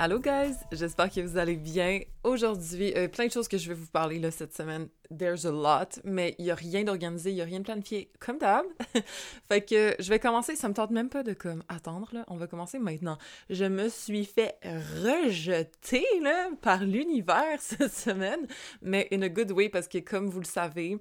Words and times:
Allô 0.00 0.20
guys, 0.20 0.54
j'espère 0.70 1.10
que 1.10 1.20
vous 1.20 1.38
allez 1.38 1.56
bien. 1.56 1.98
Aujourd'hui, 2.22 2.92
euh, 2.96 3.08
plein 3.08 3.26
de 3.26 3.32
choses 3.32 3.48
que 3.48 3.58
je 3.58 3.66
vais 3.66 3.74
vous 3.74 3.88
parler 3.88 4.20
là, 4.20 4.30
cette 4.30 4.54
semaine. 4.54 4.86
There's 5.10 5.44
a 5.44 5.50
lot, 5.50 6.00
mais 6.04 6.36
il 6.38 6.44
n'y 6.44 6.52
a 6.52 6.54
rien 6.54 6.84
d'organisé, 6.84 7.30
il 7.30 7.34
n'y 7.34 7.40
a 7.40 7.44
rien 7.44 7.58
de 7.58 7.64
planifié, 7.64 8.08
comme 8.20 8.38
d'hab. 8.38 8.64
fait 9.50 9.62
que 9.62 9.96
je 9.98 10.08
vais 10.08 10.20
commencer, 10.20 10.54
ça 10.54 10.68
me 10.68 10.74
tente 10.74 10.92
même 10.92 11.08
pas 11.08 11.24
de 11.24 11.32
comme 11.32 11.64
attendre, 11.68 12.10
là. 12.12 12.24
on 12.28 12.36
va 12.36 12.46
commencer 12.46 12.78
maintenant. 12.78 13.18
Je 13.50 13.64
me 13.64 13.88
suis 13.88 14.24
fait 14.24 14.54
rejeter 15.02 16.06
là, 16.22 16.50
par 16.62 16.84
l'univers 16.84 17.56
cette 17.58 17.92
semaine, 17.92 18.46
mais 18.80 19.08
in 19.10 19.22
a 19.22 19.28
good 19.28 19.50
way 19.50 19.68
parce 19.68 19.88
que 19.88 19.98
comme 19.98 20.28
vous 20.28 20.38
le 20.38 20.44
savez, 20.44 20.98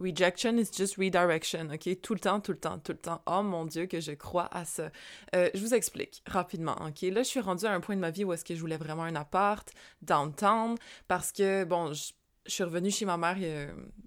Rejection 0.00 0.56
is 0.56 0.70
just 0.72 0.96
redirection, 0.96 1.68
ok? 1.70 2.00
Tout 2.00 2.14
le 2.14 2.20
temps, 2.20 2.40
tout 2.40 2.52
le 2.52 2.58
temps, 2.58 2.78
tout 2.78 2.92
le 2.92 2.98
temps. 2.98 3.20
Oh 3.26 3.42
mon 3.42 3.66
Dieu, 3.66 3.86
que 3.86 4.00
je 4.00 4.12
crois 4.12 4.48
à 4.50 4.64
ça. 4.64 4.90
Euh, 5.36 5.50
je 5.54 5.60
vous 5.60 5.74
explique 5.74 6.22
rapidement, 6.26 6.76
ok? 6.86 7.02
Là, 7.02 7.22
je 7.22 7.28
suis 7.28 7.40
rendue 7.40 7.66
à 7.66 7.72
un 7.72 7.80
point 7.80 7.96
de 7.96 8.00
ma 8.00 8.10
vie 8.10 8.24
où 8.24 8.32
est-ce 8.32 8.44
que 8.44 8.54
je 8.54 8.60
voulais 8.60 8.78
vraiment 8.78 9.04
un 9.04 9.14
appart, 9.14 9.70
downtown, 10.02 10.76
parce 11.06 11.32
que, 11.32 11.64
bon, 11.64 11.92
je, 11.92 12.12
suis 12.46 12.64
revenue 12.64 12.90
chez 12.90 13.04
ma 13.04 13.18
mère 13.18 13.36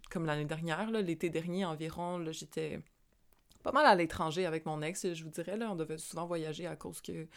comme 0.10 0.26
l'année 0.26 0.46
dernière, 0.46 0.90
l'été 0.92 1.30
dernier 1.30 1.66
environ, 1.66 2.18
là, 2.18 2.32
j'étais 2.32 2.80
pas 3.64 3.72
mal 3.72 3.86
à 3.86 3.96
l'étranger 3.96 4.46
avec 4.46 4.66
mon 4.66 4.82
ex, 4.82 5.14
je 5.14 5.24
vous 5.24 5.30
dirais, 5.30 5.58
là, 5.58 5.72
on 5.72 5.76
devait 5.76 5.98
souvent 5.98 6.26
voyager 6.26 6.68
à 6.68 6.76
cause 6.76 7.02
que 7.02 7.28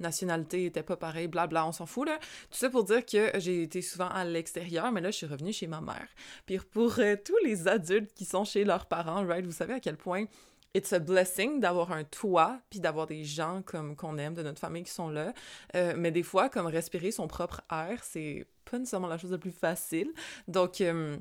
nationalité 0.00 0.64
était 0.64 0.82
pas 0.82 0.96
pareil, 0.96 1.28
blabla, 1.28 1.66
on 1.66 1.72
s'en 1.72 1.86
fout, 1.86 2.08
là. 2.08 2.18
Tout 2.50 2.58
ça 2.58 2.70
pour 2.70 2.84
dire 2.84 3.04
que 3.04 3.38
j'ai 3.38 3.62
été 3.62 3.82
souvent 3.82 4.08
à 4.08 4.24
l'extérieur, 4.24 4.90
mais 4.92 5.00
là, 5.00 5.10
je 5.10 5.16
suis 5.18 5.26
revenue 5.26 5.52
chez 5.52 5.66
ma 5.66 5.80
mère. 5.80 6.08
Puis 6.46 6.58
pour 6.58 6.98
euh, 6.98 7.16
tous 7.22 7.36
les 7.44 7.68
adultes 7.68 8.12
qui 8.14 8.24
sont 8.24 8.44
chez 8.44 8.64
leurs 8.64 8.86
parents, 8.86 9.26
right, 9.26 9.44
vous 9.44 9.52
savez 9.52 9.74
à 9.74 9.80
quel 9.80 9.96
point 9.96 10.26
it's 10.74 10.92
a 10.92 10.98
blessing 10.98 11.60
d'avoir 11.60 11.92
un 11.92 12.04
toit 12.04 12.60
puis 12.70 12.80
d'avoir 12.80 13.06
des 13.06 13.24
gens 13.24 13.62
comme 13.62 13.94
qu'on 13.94 14.16
aime 14.18 14.34
de 14.34 14.42
notre 14.42 14.58
famille 14.58 14.84
qui 14.84 14.90
sont 14.90 15.08
là 15.08 15.32
euh, 15.76 15.94
mais 15.96 16.10
des 16.10 16.22
fois 16.22 16.48
comme 16.48 16.66
respirer 16.66 17.10
son 17.12 17.28
propre 17.28 17.60
air 17.70 18.02
c'est 18.02 18.46
pas 18.64 18.78
nécessairement 18.78 19.08
la 19.08 19.18
chose 19.18 19.32
la 19.32 19.38
plus 19.38 19.50
facile 19.50 20.12
donc 20.48 20.80
euh, 20.80 21.18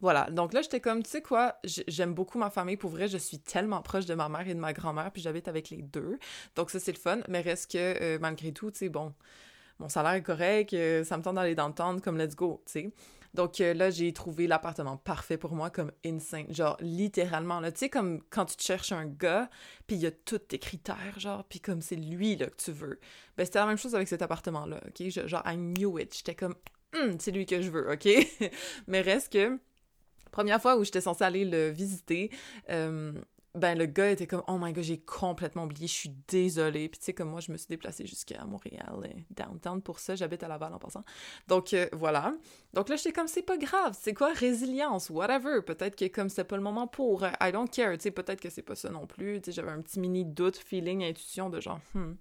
voilà, 0.00 0.30
donc 0.30 0.52
là, 0.52 0.62
j'étais 0.62 0.80
comme, 0.80 1.02
tu 1.02 1.10
sais 1.10 1.22
quoi, 1.22 1.56
j'aime 1.64 2.14
beaucoup 2.14 2.38
ma 2.38 2.50
famille, 2.50 2.76
pour 2.76 2.90
vrai, 2.90 3.08
je 3.08 3.18
suis 3.18 3.38
tellement 3.38 3.82
proche 3.82 4.06
de 4.06 4.14
ma 4.14 4.28
mère 4.28 4.48
et 4.48 4.54
de 4.54 4.60
ma 4.60 4.72
grand-mère, 4.72 5.10
puis 5.12 5.20
j'habite 5.22 5.48
avec 5.48 5.70
les 5.70 5.82
deux, 5.82 6.18
donc 6.56 6.70
ça, 6.70 6.80
c'est 6.80 6.92
le 6.92 6.98
fun, 6.98 7.20
mais 7.28 7.40
reste 7.40 7.72
que, 7.72 7.78
euh, 7.78 8.18
malgré 8.20 8.52
tout, 8.52 8.70
tu 8.70 8.78
sais, 8.78 8.88
bon, 8.88 9.12
mon 9.78 9.88
salaire 9.88 10.12
est 10.12 10.22
correct, 10.22 10.72
euh, 10.74 11.04
ça 11.04 11.16
me 11.16 11.22
tente 11.22 11.34
d'aller 11.36 11.54
dans 11.54 11.68
le 11.68 12.00
comme 12.00 12.18
let's 12.18 12.34
go, 12.34 12.62
tu 12.66 12.72
sais. 12.72 12.92
Donc 13.32 13.60
euh, 13.60 13.74
là, 13.74 13.90
j'ai 13.90 14.12
trouvé 14.12 14.46
l'appartement 14.46 14.96
parfait 14.96 15.36
pour 15.36 15.52
moi, 15.54 15.70
comme 15.70 15.92
insane, 16.04 16.52
genre, 16.52 16.76
littéralement, 16.80 17.60
là, 17.60 17.70
tu 17.70 17.78
sais, 17.78 17.88
comme 17.88 18.22
quand 18.30 18.46
tu 18.46 18.56
cherches 18.58 18.92
un 18.92 19.06
gars, 19.06 19.48
puis 19.86 19.96
il 19.96 20.02
y 20.02 20.06
a 20.06 20.10
tous 20.10 20.38
tes 20.38 20.58
critères, 20.58 21.18
genre, 21.18 21.44
puis 21.44 21.60
comme 21.60 21.80
c'est 21.80 21.96
lui, 21.96 22.36
là, 22.36 22.46
que 22.46 22.56
tu 22.56 22.72
veux. 22.72 22.98
Ben, 23.36 23.44
c'était 23.44 23.60
la 23.60 23.66
même 23.66 23.78
chose 23.78 23.94
avec 23.94 24.08
cet 24.08 24.22
appartement-là, 24.22 24.80
OK? 24.86 25.08
genre, 25.26 25.42
I 25.46 25.56
knew 25.56 25.98
it, 25.98 26.14
j'étais 26.16 26.34
comme, 26.34 26.56
hum, 26.94 27.18
c'est 27.20 27.30
lui 27.30 27.46
que 27.46 27.62
je 27.62 27.70
veux, 27.70 27.92
OK? 27.92 28.08
mais 28.88 29.00
reste 29.00 29.32
que 29.32 29.58
Première 30.30 30.60
fois 30.60 30.76
où 30.76 30.84
j'étais 30.84 31.00
censée 31.00 31.24
aller 31.24 31.44
le 31.44 31.68
visiter, 31.70 32.30
euh, 32.70 33.12
ben 33.54 33.76
le 33.76 33.86
gars 33.86 34.10
était 34.10 34.26
comme 34.26 34.44
oh 34.46 34.58
my 34.60 34.72
god 34.72 34.84
j'ai 34.84 34.98
complètement 34.98 35.64
oublié 35.64 35.86
je 35.86 35.92
suis 35.92 36.14
désolée. 36.28 36.88
Puis 36.88 36.98
tu 37.00 37.06
sais 37.06 37.12
comme 37.12 37.30
moi 37.30 37.40
je 37.40 37.50
me 37.50 37.56
suis 37.56 37.66
déplacée 37.68 38.06
jusqu'à 38.06 38.44
Montréal 38.44 38.92
euh, 39.02 39.08
downtown 39.30 39.82
pour 39.82 39.98
ça. 39.98 40.14
J'habite 40.14 40.42
à 40.42 40.48
Laval 40.48 40.72
en 40.72 40.78
passant. 40.78 41.04
Donc 41.48 41.74
euh, 41.74 41.88
voilà. 41.92 42.34
Donc 42.74 42.88
là 42.88 42.96
j'étais 42.96 43.12
comme 43.12 43.26
c'est 43.26 43.42
pas 43.42 43.56
grave. 43.56 43.96
C'est 43.98 44.14
quoi? 44.14 44.32
Résilience 44.32 45.10
whatever. 45.10 45.62
Peut-être 45.62 45.96
que 45.96 46.06
comme 46.06 46.28
c'est 46.28 46.44
pas 46.44 46.56
le 46.56 46.62
moment 46.62 46.86
pour 46.86 47.24
I 47.24 47.50
don't 47.52 47.68
care. 47.68 47.92
Tu 47.94 48.04
sais 48.04 48.10
peut-être 48.10 48.40
que 48.40 48.50
c'est 48.50 48.62
pas 48.62 48.76
ça 48.76 48.90
non 48.90 49.06
plus. 49.06 49.40
Tu 49.40 49.46
sais 49.46 49.52
j'avais 49.52 49.72
un 49.72 49.80
petit 49.82 49.98
mini 49.98 50.24
doute 50.24 50.56
feeling 50.56 51.02
intuition 51.02 51.50
de 51.50 51.60
genre 51.60 51.80
hmm, 51.94 52.12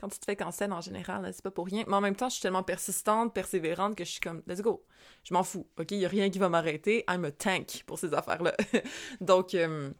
quand 0.00 0.08
tu 0.08 0.18
te 0.18 0.24
fais 0.24 0.36
cancel 0.36 0.72
en 0.72 0.80
général, 0.80 1.30
c'est 1.32 1.42
pas 1.42 1.50
pour 1.50 1.66
rien. 1.66 1.84
Mais 1.86 1.94
en 1.94 2.00
même 2.00 2.16
temps, 2.16 2.28
je 2.28 2.34
suis 2.34 2.42
tellement 2.42 2.62
persistante, 2.62 3.32
persévérante 3.32 3.96
que 3.96 4.04
je 4.04 4.10
suis 4.10 4.20
comme, 4.20 4.42
let's 4.46 4.60
go. 4.60 4.84
Je 5.22 5.34
m'en 5.34 5.42
fous, 5.42 5.66
ok? 5.78 5.90
Il 5.92 5.98
y 5.98 6.06
a 6.06 6.08
rien 6.08 6.30
qui 6.30 6.38
va 6.38 6.48
m'arrêter. 6.48 7.04
I'm 7.08 7.24
a 7.24 7.30
tank 7.30 7.84
pour 7.86 7.98
ces 7.98 8.12
affaires-là. 8.14 8.54
donc, 9.20 9.54
euh, 9.54 9.90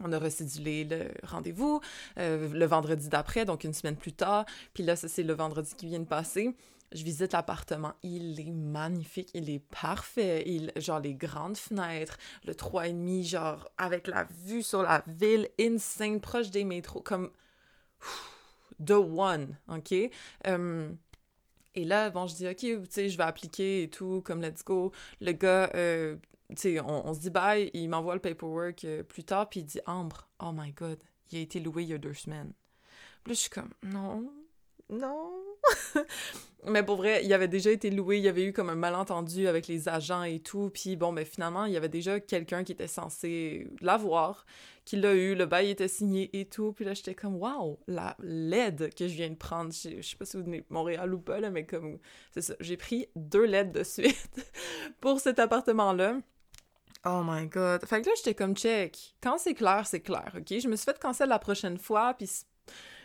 on 0.00 0.12
a 0.12 0.18
recidulé 0.18 0.84
le 0.84 1.08
rendez-vous 1.24 1.80
euh, 2.18 2.48
le 2.48 2.66
vendredi 2.66 3.08
d'après, 3.08 3.44
donc 3.44 3.64
une 3.64 3.74
semaine 3.74 3.96
plus 3.96 4.12
tard. 4.12 4.44
Puis 4.74 4.82
là, 4.82 4.96
ça, 4.96 5.08
c'est 5.08 5.22
le 5.22 5.34
vendredi 5.34 5.74
qui 5.76 5.86
vient 5.86 6.00
de 6.00 6.06
passer. 6.06 6.54
Je 6.92 7.04
visite 7.04 7.32
l'appartement. 7.32 7.94
Il 8.02 8.38
est 8.38 8.50
magnifique. 8.50 9.30
Il 9.34 9.48
est 9.48 9.60
parfait. 9.60 10.44
Il, 10.46 10.72
genre, 10.76 11.00
les 11.00 11.14
grandes 11.14 11.56
fenêtres, 11.56 12.18
le 12.44 12.52
3,5, 12.52 13.24
genre, 13.24 13.68
avec 13.78 14.06
la 14.06 14.24
vue 14.44 14.62
sur 14.62 14.82
la 14.82 15.02
ville, 15.06 15.48
insane, 15.58 16.20
proche 16.20 16.50
des 16.50 16.64
métros, 16.64 17.00
comme 17.00 17.30
the 18.84 18.92
one, 18.92 19.56
OK? 19.68 19.94
Um, 20.46 20.96
et 21.74 21.84
là, 21.84 22.10
bon, 22.10 22.26
je 22.26 22.34
dis, 22.34 22.46
OK, 22.46 22.56
tu 22.56 22.78
sais, 22.90 23.08
je 23.08 23.16
vais 23.16 23.24
appliquer 23.24 23.84
et 23.84 23.90
tout, 23.90 24.22
comme 24.24 24.42
let's 24.42 24.62
go. 24.64 24.92
Le 25.20 25.32
gars, 25.32 25.70
euh, 25.74 26.16
tu 26.50 26.56
sais, 26.56 26.80
on, 26.80 27.14
se 27.14 27.20
dit 27.20 27.30
bye, 27.30 27.70
il 27.72 27.88
m'envoie 27.88 28.14
le 28.14 28.20
paperwork 28.20 28.84
euh, 28.84 29.02
plus 29.02 29.24
tard, 29.24 29.48
puis 29.48 29.60
il 29.60 29.66
dit, 29.66 29.80
Ambre, 29.86 30.28
oh 30.40 30.52
my 30.52 30.72
God, 30.72 30.98
il 31.30 31.38
a 31.38 31.40
été 31.40 31.60
loué 31.60 31.84
il 31.84 31.88
y 31.90 31.94
a 31.94 31.98
deux 31.98 32.14
semaines. 32.14 32.52
Puis 33.24 33.32
là, 33.32 33.34
je 33.34 33.40
suis 33.40 33.50
comme, 33.50 33.70
non, 33.82 34.30
non. 34.90 35.30
mais 36.64 36.84
pour 36.84 36.96
vrai, 36.96 37.24
il 37.24 37.32
avait 37.32 37.48
déjà 37.48 37.72
été 37.72 37.90
loué, 37.90 38.18
il 38.18 38.22
y 38.22 38.28
avait 38.28 38.44
eu 38.44 38.52
comme 38.52 38.70
un 38.70 38.76
malentendu 38.76 39.48
avec 39.48 39.66
les 39.66 39.88
agents 39.88 40.22
et 40.22 40.38
tout, 40.38 40.70
puis 40.72 40.94
bon, 40.94 41.12
ben 41.12 41.24
finalement, 41.24 41.64
il 41.64 41.72
y 41.72 41.76
avait 41.76 41.88
déjà 41.88 42.20
quelqu'un 42.20 42.62
qui 42.62 42.70
était 42.70 42.86
censé 42.86 43.66
l'avoir, 43.80 44.46
qui 44.84 44.96
l'a 44.96 45.12
eu, 45.14 45.34
le 45.34 45.46
bail 45.46 45.70
était 45.70 45.88
signé 45.88 46.30
et 46.38 46.44
tout, 46.44 46.72
puis 46.72 46.84
là, 46.84 46.94
j'étais 46.94 47.14
comme, 47.14 47.34
wow, 47.34 47.80
la 47.88 48.16
LED 48.22 48.94
que 48.94 49.08
je 49.08 49.14
viens 49.14 49.30
de 49.30 49.34
prendre, 49.34 49.72
je, 49.72 50.00
sais 50.02 50.16
pas 50.16 50.24
si 50.24 50.36
vous 50.36 50.44
venez 50.44 50.60
de 50.60 50.66
Montréal 50.70 51.12
ou 51.12 51.18
pas, 51.18 51.40
là, 51.40 51.50
mais 51.50 51.66
comme, 51.66 51.98
c'est 52.30 52.42
ça, 52.42 52.54
j'ai 52.60 52.76
pris 52.76 53.08
deux 53.16 53.44
LED 53.44 53.72
de 53.72 53.82
suite 53.82 54.52
pour 55.00 55.18
cet 55.18 55.40
appartement-là. 55.40 56.18
Oh 57.04 57.22
my 57.24 57.48
god. 57.48 57.84
Fait 57.84 58.00
que 58.00 58.06
là, 58.06 58.12
j'étais 58.16 58.34
comme 58.34 58.54
check. 58.54 59.16
Quand 59.20 59.36
c'est 59.36 59.54
clair, 59.54 59.84
c'est 59.88 60.02
clair, 60.02 60.32
ok? 60.36 60.60
Je 60.60 60.68
me 60.68 60.76
suis 60.76 60.84
fait 60.84 61.00
cancel 61.00 61.28
la 61.28 61.40
prochaine 61.40 61.76
fois, 61.76 62.14
puis 62.14 62.30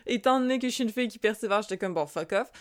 étant 0.05 0.39
donné 0.39 0.59
que 0.59 0.69
je 0.69 0.73
suis 0.75 0.83
une 0.83 0.91
fille 0.91 1.07
qui 1.07 1.17
persévère, 1.17 1.63
j'étais 1.63 1.79
comme 1.79 1.95
bon, 1.95 2.05
fuck 2.05 2.33
off. 2.33 2.51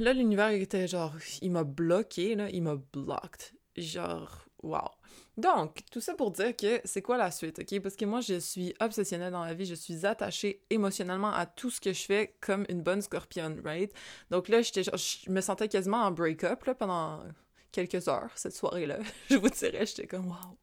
Là, 0.00 0.12
l'univers 0.12 0.48
était 0.50 0.88
genre, 0.88 1.14
il 1.42 1.50
m'a 1.50 1.64
bloqué, 1.64 2.34
là, 2.34 2.48
il 2.50 2.62
m'a 2.62 2.76
blocked. 2.76 3.52
Genre, 3.76 4.46
wow. 4.62 4.90
Donc, 5.36 5.82
tout 5.92 6.00
ça 6.00 6.14
pour 6.14 6.32
dire 6.32 6.56
que 6.56 6.80
c'est 6.84 7.02
quoi 7.02 7.16
la 7.16 7.30
suite, 7.30 7.60
ok? 7.60 7.80
Parce 7.80 7.94
que 7.94 8.04
moi, 8.04 8.20
je 8.20 8.40
suis 8.40 8.74
obsessionnelle 8.80 9.32
dans 9.32 9.44
la 9.44 9.54
vie, 9.54 9.66
je 9.66 9.74
suis 9.74 10.04
attachée 10.04 10.64
émotionnellement 10.68 11.32
à 11.32 11.46
tout 11.46 11.70
ce 11.70 11.80
que 11.80 11.92
je 11.92 12.02
fais 12.02 12.36
comme 12.40 12.66
une 12.68 12.82
bonne 12.82 13.02
scorpionne, 13.02 13.60
right? 13.64 13.92
Donc 14.30 14.48
là, 14.48 14.62
j'étais, 14.62 14.82
je 14.82 15.30
me 15.30 15.40
sentais 15.40 15.68
quasiment 15.68 15.98
en 15.98 16.10
break-up 16.10 16.64
là, 16.64 16.74
pendant 16.74 17.22
quelques 17.70 18.08
heures 18.08 18.30
cette 18.34 18.54
soirée-là. 18.54 18.98
je 19.30 19.36
vous 19.36 19.48
dirais, 19.48 19.86
j'étais 19.86 20.06
comme, 20.06 20.26
wow, 20.26 20.58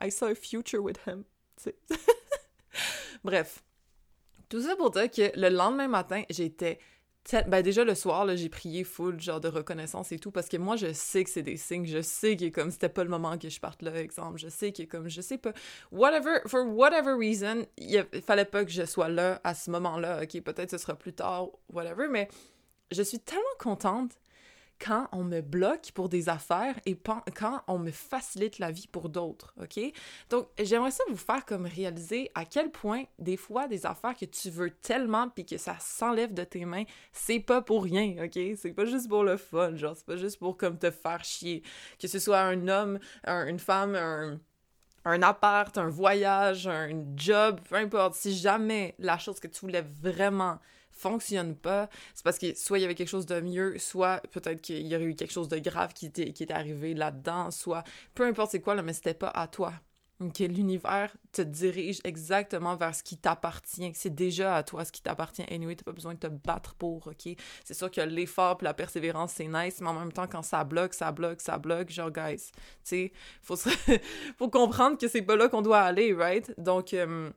I 0.00 0.10
saw 0.10 0.26
a 0.26 0.34
future 0.34 0.80
with 0.80 0.98
him. 1.06 1.24
Bref, 3.24 3.62
tout 4.48 4.62
ça 4.62 4.74
pour 4.76 4.90
dire 4.90 5.10
que 5.10 5.38
le 5.38 5.48
lendemain 5.48 5.88
matin, 5.88 6.22
j'étais 6.30 6.78
ben 7.46 7.62
déjà 7.62 7.84
le 7.84 7.94
soir 7.94 8.26
j'ai 8.36 8.48
prié 8.48 8.84
full 8.84 9.20
genre 9.20 9.40
de 9.40 9.48
reconnaissance 9.48 10.12
et 10.12 10.18
tout 10.18 10.30
parce 10.30 10.48
que 10.48 10.56
moi 10.56 10.76
je 10.76 10.92
sais 10.92 11.22
que 11.24 11.30
c'est 11.30 11.42
des 11.42 11.56
signes 11.56 11.86
je 11.86 12.02
sais 12.02 12.36
que 12.36 12.48
comme 12.48 12.70
c'était 12.70 12.88
pas 12.88 13.04
le 13.04 13.10
moment 13.10 13.38
que 13.38 13.48
je 13.48 13.60
parte 13.60 13.82
là 13.82 13.94
exemple 14.00 14.38
je 14.38 14.48
sais 14.48 14.72
que 14.72 14.82
comme 14.82 15.08
je 15.08 15.20
sais 15.20 15.38
pas. 15.38 15.52
Whatever 15.92 16.40
for 16.46 16.66
whatever 16.66 17.14
reason 17.14 17.64
il 17.78 18.04
fallait 18.26 18.44
pas 18.44 18.64
que 18.64 18.70
je 18.70 18.84
sois 18.84 19.08
là 19.08 19.40
à 19.44 19.54
ce 19.54 19.70
moment 19.70 19.98
là 19.98 20.22
ok 20.22 20.42
peut-être 20.42 20.70
ce 20.70 20.78
sera 20.78 20.94
plus 20.94 21.12
tard 21.12 21.48
whatever 21.72 22.08
mais 22.08 22.28
je 22.90 23.02
suis 23.02 23.20
tellement 23.20 23.42
contente 23.58 24.12
quand 24.82 25.06
on 25.12 25.22
me 25.22 25.40
bloque 25.40 25.92
pour 25.94 26.08
des 26.08 26.28
affaires 26.28 26.74
et 26.86 26.96
quand 26.96 27.62
on 27.68 27.78
me 27.78 27.90
facilite 27.92 28.58
la 28.58 28.72
vie 28.72 28.88
pour 28.88 29.08
d'autres, 29.08 29.54
OK? 29.60 29.80
Donc, 30.28 30.48
j'aimerais 30.58 30.90
ça 30.90 31.04
vous 31.08 31.16
faire 31.16 31.44
comme 31.44 31.66
réaliser 31.66 32.30
à 32.34 32.44
quel 32.44 32.70
point, 32.70 33.04
des 33.18 33.36
fois, 33.36 33.68
des 33.68 33.86
affaires 33.86 34.16
que 34.16 34.24
tu 34.24 34.50
veux 34.50 34.70
tellement 34.70 35.28
puis 35.28 35.46
que 35.46 35.56
ça 35.56 35.76
s'enlève 35.78 36.34
de 36.34 36.42
tes 36.44 36.64
mains, 36.64 36.84
c'est 37.12 37.40
pas 37.40 37.62
pour 37.62 37.84
rien, 37.84 38.24
OK? 38.24 38.38
C'est 38.56 38.72
pas 38.72 38.84
juste 38.84 39.08
pour 39.08 39.22
le 39.22 39.36
fun, 39.36 39.76
genre, 39.76 39.94
c'est 39.96 40.06
pas 40.06 40.16
juste 40.16 40.38
pour 40.38 40.56
comme 40.56 40.78
te 40.78 40.90
faire 40.90 41.22
chier. 41.22 41.62
Que 42.00 42.08
ce 42.08 42.18
soit 42.18 42.40
un 42.40 42.66
homme, 42.68 42.98
une 43.26 43.58
femme, 43.58 43.94
un 43.94 44.40
un 45.04 45.20
appart, 45.22 45.76
un 45.78 45.88
voyage, 45.88 46.68
un 46.68 47.04
job, 47.16 47.60
peu 47.68 47.74
importe, 47.76 48.14
si 48.14 48.36
jamais 48.36 48.94
la 48.98 49.18
chose 49.18 49.40
que 49.40 49.48
tu 49.48 49.60
voulais 49.60 49.84
vraiment 50.00 50.58
fonctionne 50.92 51.56
pas, 51.56 51.88
c'est 52.14 52.24
parce 52.24 52.38
que 52.38 52.54
soit 52.54 52.78
il 52.78 52.82
y 52.82 52.84
avait 52.84 52.94
quelque 52.94 53.08
chose 53.08 53.26
de 53.26 53.40
mieux, 53.40 53.78
soit 53.78 54.20
peut-être 54.30 54.60
qu'il 54.60 54.86
y 54.86 54.94
aurait 54.94 55.04
eu 55.04 55.14
quelque 55.14 55.32
chose 55.32 55.48
de 55.48 55.58
grave 55.58 55.92
qui 55.94 56.06
était, 56.06 56.32
qui 56.32 56.42
était 56.42 56.54
arrivé 56.54 56.94
là-dedans, 56.94 57.50
soit 57.50 57.84
peu 58.14 58.24
importe 58.24 58.52
c'est 58.52 58.60
quoi, 58.60 58.74
là, 58.74 58.82
mais 58.82 58.92
c'était 58.92 59.14
pas 59.14 59.30
à 59.30 59.48
toi. 59.48 59.72
Ok, 60.22 60.38
l'univers 60.38 61.12
te 61.32 61.42
dirige 61.42 61.98
exactement 62.04 62.76
vers 62.76 62.94
ce 62.94 63.02
qui 63.02 63.16
t'appartient. 63.16 63.90
C'est 63.94 64.14
déjà 64.14 64.56
à 64.56 64.62
toi 64.62 64.84
ce 64.84 64.92
qui 64.92 65.02
t'appartient. 65.02 65.42
Anyway, 65.50 65.74
t'as 65.74 65.82
pas 65.82 65.92
besoin 65.92 66.14
de 66.14 66.18
te 66.20 66.28
battre 66.28 66.74
pour, 66.74 67.08
ok? 67.08 67.34
C'est 67.64 67.74
sûr 67.74 67.90
que 67.90 68.00
l'effort 68.02 68.58
et 68.60 68.64
la 68.64 68.74
persévérance, 68.74 69.32
c'est 69.32 69.48
nice, 69.48 69.80
mais 69.80 69.88
en 69.88 69.94
même 69.94 70.12
temps, 70.12 70.28
quand 70.28 70.42
ça 70.42 70.62
bloque, 70.62 70.94
ça 70.94 71.10
bloque, 71.10 71.40
ça 71.40 71.58
bloque, 71.58 71.90
genre, 71.90 72.12
guys, 72.12 72.36
tu 72.36 72.52
sais, 72.84 73.12
faut, 73.40 73.56
faut 74.38 74.48
comprendre 74.48 74.96
que 74.96 75.08
c'est 75.08 75.22
pas 75.22 75.34
là 75.34 75.48
qu'on 75.48 75.62
doit 75.62 75.80
aller, 75.80 76.14
right? 76.14 76.54
Donc, 76.56 76.94
euh, 76.94 77.30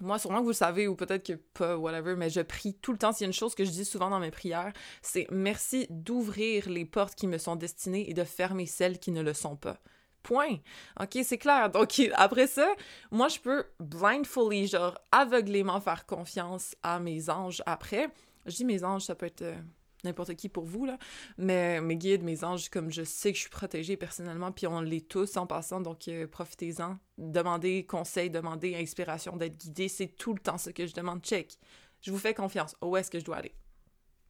moi, 0.00 0.18
sûrement 0.18 0.38
que 0.38 0.44
vous 0.44 0.50
le 0.50 0.54
savez, 0.54 0.88
ou 0.88 0.96
peut-être 0.96 1.24
que 1.26 1.34
pas, 1.34 1.76
whatever, 1.76 2.16
mais 2.16 2.30
je 2.30 2.40
prie 2.40 2.74
tout 2.74 2.92
le 2.92 2.98
temps. 2.98 3.12
S'il 3.12 3.24
y 3.24 3.26
a 3.26 3.28
une 3.28 3.32
chose 3.32 3.54
que 3.54 3.64
je 3.64 3.70
dis 3.70 3.84
souvent 3.84 4.10
dans 4.10 4.18
mes 4.18 4.30
prières, 4.30 4.72
c'est 5.00 5.26
merci 5.30 5.86
d'ouvrir 5.90 6.68
les 6.68 6.84
portes 6.84 7.14
qui 7.14 7.26
me 7.26 7.38
sont 7.38 7.56
destinées 7.56 8.08
et 8.10 8.14
de 8.14 8.24
fermer 8.24 8.66
celles 8.66 8.98
qui 8.98 9.12
ne 9.12 9.22
le 9.22 9.34
sont 9.34 9.56
pas. 9.56 9.78
Point. 10.22 10.58
OK, 11.00 11.18
c'est 11.24 11.38
clair. 11.38 11.70
Donc, 11.70 12.00
après 12.14 12.46
ça, 12.46 12.68
moi, 13.10 13.28
je 13.28 13.38
peux 13.38 13.64
blindfully, 13.80 14.66
genre, 14.66 14.98
aveuglément 15.10 15.80
faire 15.80 16.06
confiance 16.06 16.74
à 16.82 16.98
mes 16.98 17.28
anges 17.28 17.62
après. 17.66 18.08
Je 18.46 18.56
dis 18.56 18.64
mes 18.64 18.84
anges, 18.84 19.02
ça 19.02 19.14
peut 19.14 19.26
être 19.26 19.42
euh, 19.42 19.56
n'importe 20.04 20.34
qui 20.34 20.48
pour 20.48 20.64
vous, 20.64 20.84
là. 20.84 20.98
Mais 21.38 21.80
mes 21.80 21.96
guides, 21.96 22.22
mes 22.22 22.44
anges, 22.44 22.68
comme 22.68 22.90
je 22.90 23.02
sais 23.02 23.32
que 23.32 23.36
je 23.36 23.42
suis 23.42 23.50
protégée 23.50 23.96
personnellement, 23.96 24.52
puis 24.52 24.66
on 24.66 24.80
l'est 24.80 25.08
tous 25.08 25.36
en 25.36 25.46
passant, 25.46 25.80
donc 25.80 26.08
euh, 26.08 26.26
profitez-en. 26.26 26.98
Demandez 27.18 27.84
conseil, 27.84 28.30
demandez 28.30 28.74
inspiration, 28.76 29.36
d'être 29.36 29.56
guidé. 29.56 29.88
C'est 29.88 30.08
tout 30.08 30.34
le 30.34 30.40
temps 30.40 30.58
ce 30.58 30.70
que 30.70 30.86
je 30.86 30.94
demande. 30.94 31.22
Check. 31.22 31.58
Je 32.00 32.10
vous 32.10 32.18
fais 32.18 32.34
confiance. 32.34 32.74
Où 32.82 32.96
est-ce 32.96 33.10
que 33.10 33.20
je 33.20 33.24
dois 33.24 33.36
aller? 33.36 33.54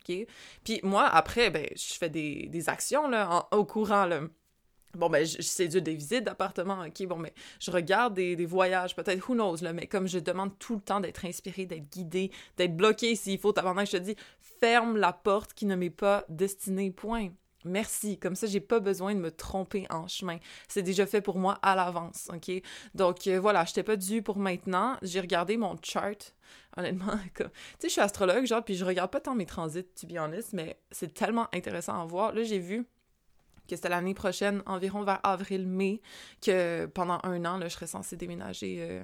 OK? 0.09 0.27
Puis 0.65 0.81
moi, 0.83 1.07
après, 1.07 1.51
ben, 1.51 1.67
je 1.75 1.95
fais 1.95 2.11
des, 2.11 2.69
actions, 2.69 3.11
au 3.53 3.65
courant, 3.65 4.09
Bon, 4.95 5.09
ben, 5.09 5.27
c'est 5.27 5.69
du 5.69 5.81
des 5.81 5.95
visites 5.95 6.25
d'appartements, 6.25 6.85
ok, 6.87 7.07
bon, 7.07 7.17
mais 7.17 7.33
je 7.61 7.71
regarde 7.71 8.13
des, 8.13 8.45
voyages, 8.45 8.95
peut-être, 8.95 9.27
who 9.27 9.33
knows, 9.35 9.57
là, 9.63 9.73
mais 9.73 9.87
comme 9.87 10.07
je 10.07 10.19
demande 10.19 10.59
tout 10.59 10.75
le 10.75 10.83
temps 10.83 11.01
d'être 11.01 11.25
inspiré, 11.25 11.65
d'être 11.65 11.91
guidé, 11.91 12.31
d'être 12.59 12.77
bloqué 12.77 13.17
s'il 13.17 13.39
faut, 13.39 13.59
avant 13.59 13.83
je 13.87 13.93
te 13.93 13.97
dis, 13.97 14.15
ferme 14.63 14.97
la 14.97 15.13
porte 15.13 15.55
qui 15.55 15.67
ne 15.67 15.75
m'est 15.75 15.91
pas 15.91 16.25
destinée, 16.29 16.93
point. 16.93 17.31
Merci, 17.65 18.17
comme 18.17 18.37
ça, 18.37 18.47
j'ai 18.47 18.61
pas 18.61 18.79
besoin 18.79 19.13
de 19.13 19.19
me 19.19 19.33
tromper 19.33 19.87
en 19.91 20.07
chemin. 20.07 20.39
C'est 20.69 20.83
déjà 20.83 21.05
fait 21.05 21.21
pour 21.21 21.37
moi 21.37 21.59
à 21.63 21.75
l'avance, 21.75 22.29
ok? 22.33 22.63
Donc, 22.95 23.27
euh, 23.27 23.41
voilà, 23.41 23.65
je 23.65 23.73
t'ai 23.73 23.83
pas 23.83 23.97
dû 23.97 24.23
pour 24.23 24.39
maintenant. 24.39 24.99
J'ai 25.03 25.19
regardé 25.19 25.57
mon 25.57 25.77
chart, 25.83 26.33
honnêtement. 26.77 27.19
Tu 27.35 27.43
sais, 27.43 27.89
je 27.89 27.89
suis 27.89 28.01
astrologue, 28.01 28.47
genre, 28.47 28.65
puis 28.65 28.77
je 28.77 28.85
regarde 28.85 29.11
pas 29.11 29.21
tant 29.21 29.35
mes 29.35 29.47
transits, 29.47 29.83
to 30.01 30.07
be 30.07 30.17
honest, 30.17 30.53
mais 30.53 30.79
c'est 30.93 31.13
tellement 31.13 31.49
intéressant 31.53 32.01
à 32.01 32.05
voir. 32.05 32.33
Là, 32.33 32.45
j'ai 32.45 32.61
vu 32.61 32.87
que 33.69 33.75
c'était 33.75 33.89
l'année 33.89 34.15
prochaine, 34.15 34.63
environ 34.67 35.03
vers 35.03 35.19
avril-mai, 35.25 36.01
que 36.41 36.87
pendant 36.87 37.19
un 37.25 37.45
an, 37.47 37.59
là, 37.59 37.67
je 37.67 37.75
serais 37.75 37.89
censée 37.89 38.17
déménager 38.17 38.77
euh, 38.81 39.03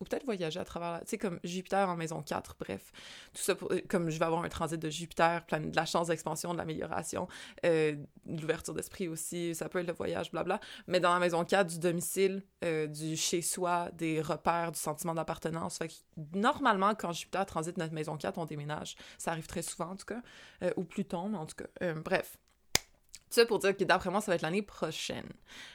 ou 0.00 0.04
peut-être 0.04 0.24
voyager 0.24 0.60
à 0.60 0.64
travers, 0.64 1.00
tu 1.00 1.08
sais, 1.08 1.18
comme 1.18 1.40
Jupiter 1.44 1.88
en 1.88 1.96
maison 1.96 2.22
4, 2.22 2.56
bref. 2.58 2.92
Tout 3.34 3.42
ça, 3.42 3.54
pour, 3.54 3.72
comme 3.88 4.10
je 4.10 4.18
vais 4.18 4.24
avoir 4.24 4.42
un 4.44 4.48
transit 4.48 4.80
de 4.80 4.90
Jupiter, 4.90 5.44
plein 5.46 5.60
de 5.60 5.74
la 5.74 5.86
chance 5.86 6.08
d'expansion, 6.08 6.52
de 6.52 6.58
l'amélioration, 6.58 7.28
euh, 7.64 7.96
de 8.26 8.40
l'ouverture 8.40 8.74
d'esprit 8.74 9.08
aussi, 9.08 9.54
ça 9.54 9.68
peut 9.68 9.80
être 9.80 9.86
le 9.86 9.92
voyage, 9.92 10.30
blabla. 10.30 10.60
Mais 10.86 11.00
dans 11.00 11.12
la 11.12 11.20
maison 11.20 11.44
4, 11.44 11.66
du 11.66 11.78
domicile, 11.78 12.42
euh, 12.64 12.86
du 12.86 13.16
chez-soi, 13.16 13.90
des 13.92 14.20
repères, 14.20 14.72
du 14.72 14.78
sentiment 14.78 15.14
d'appartenance. 15.14 15.78
Fait 15.78 15.88
que 15.88 15.94
normalement, 16.34 16.94
quand 16.94 17.12
Jupiter 17.12 17.44
transite 17.46 17.76
notre 17.78 17.94
maison 17.94 18.16
4, 18.16 18.38
on 18.38 18.46
déménage. 18.46 18.96
Ça 19.18 19.32
arrive 19.32 19.46
très 19.46 19.62
souvent, 19.62 19.90
en 19.90 19.96
tout 19.96 20.06
cas, 20.06 20.22
ou 20.76 20.84
plus 20.84 21.04
tôt, 21.04 21.28
mais 21.28 21.38
en 21.38 21.46
tout 21.46 21.56
cas. 21.56 21.94
bref. 21.94 22.38
Ça 23.30 23.44
pour 23.46 23.58
dire 23.58 23.76
que 23.76 23.84
d'après 23.84 24.10
moi, 24.10 24.20
ça 24.20 24.30
va 24.30 24.36
être 24.36 24.42
l'année 24.42 24.62
prochaine. 24.62 25.26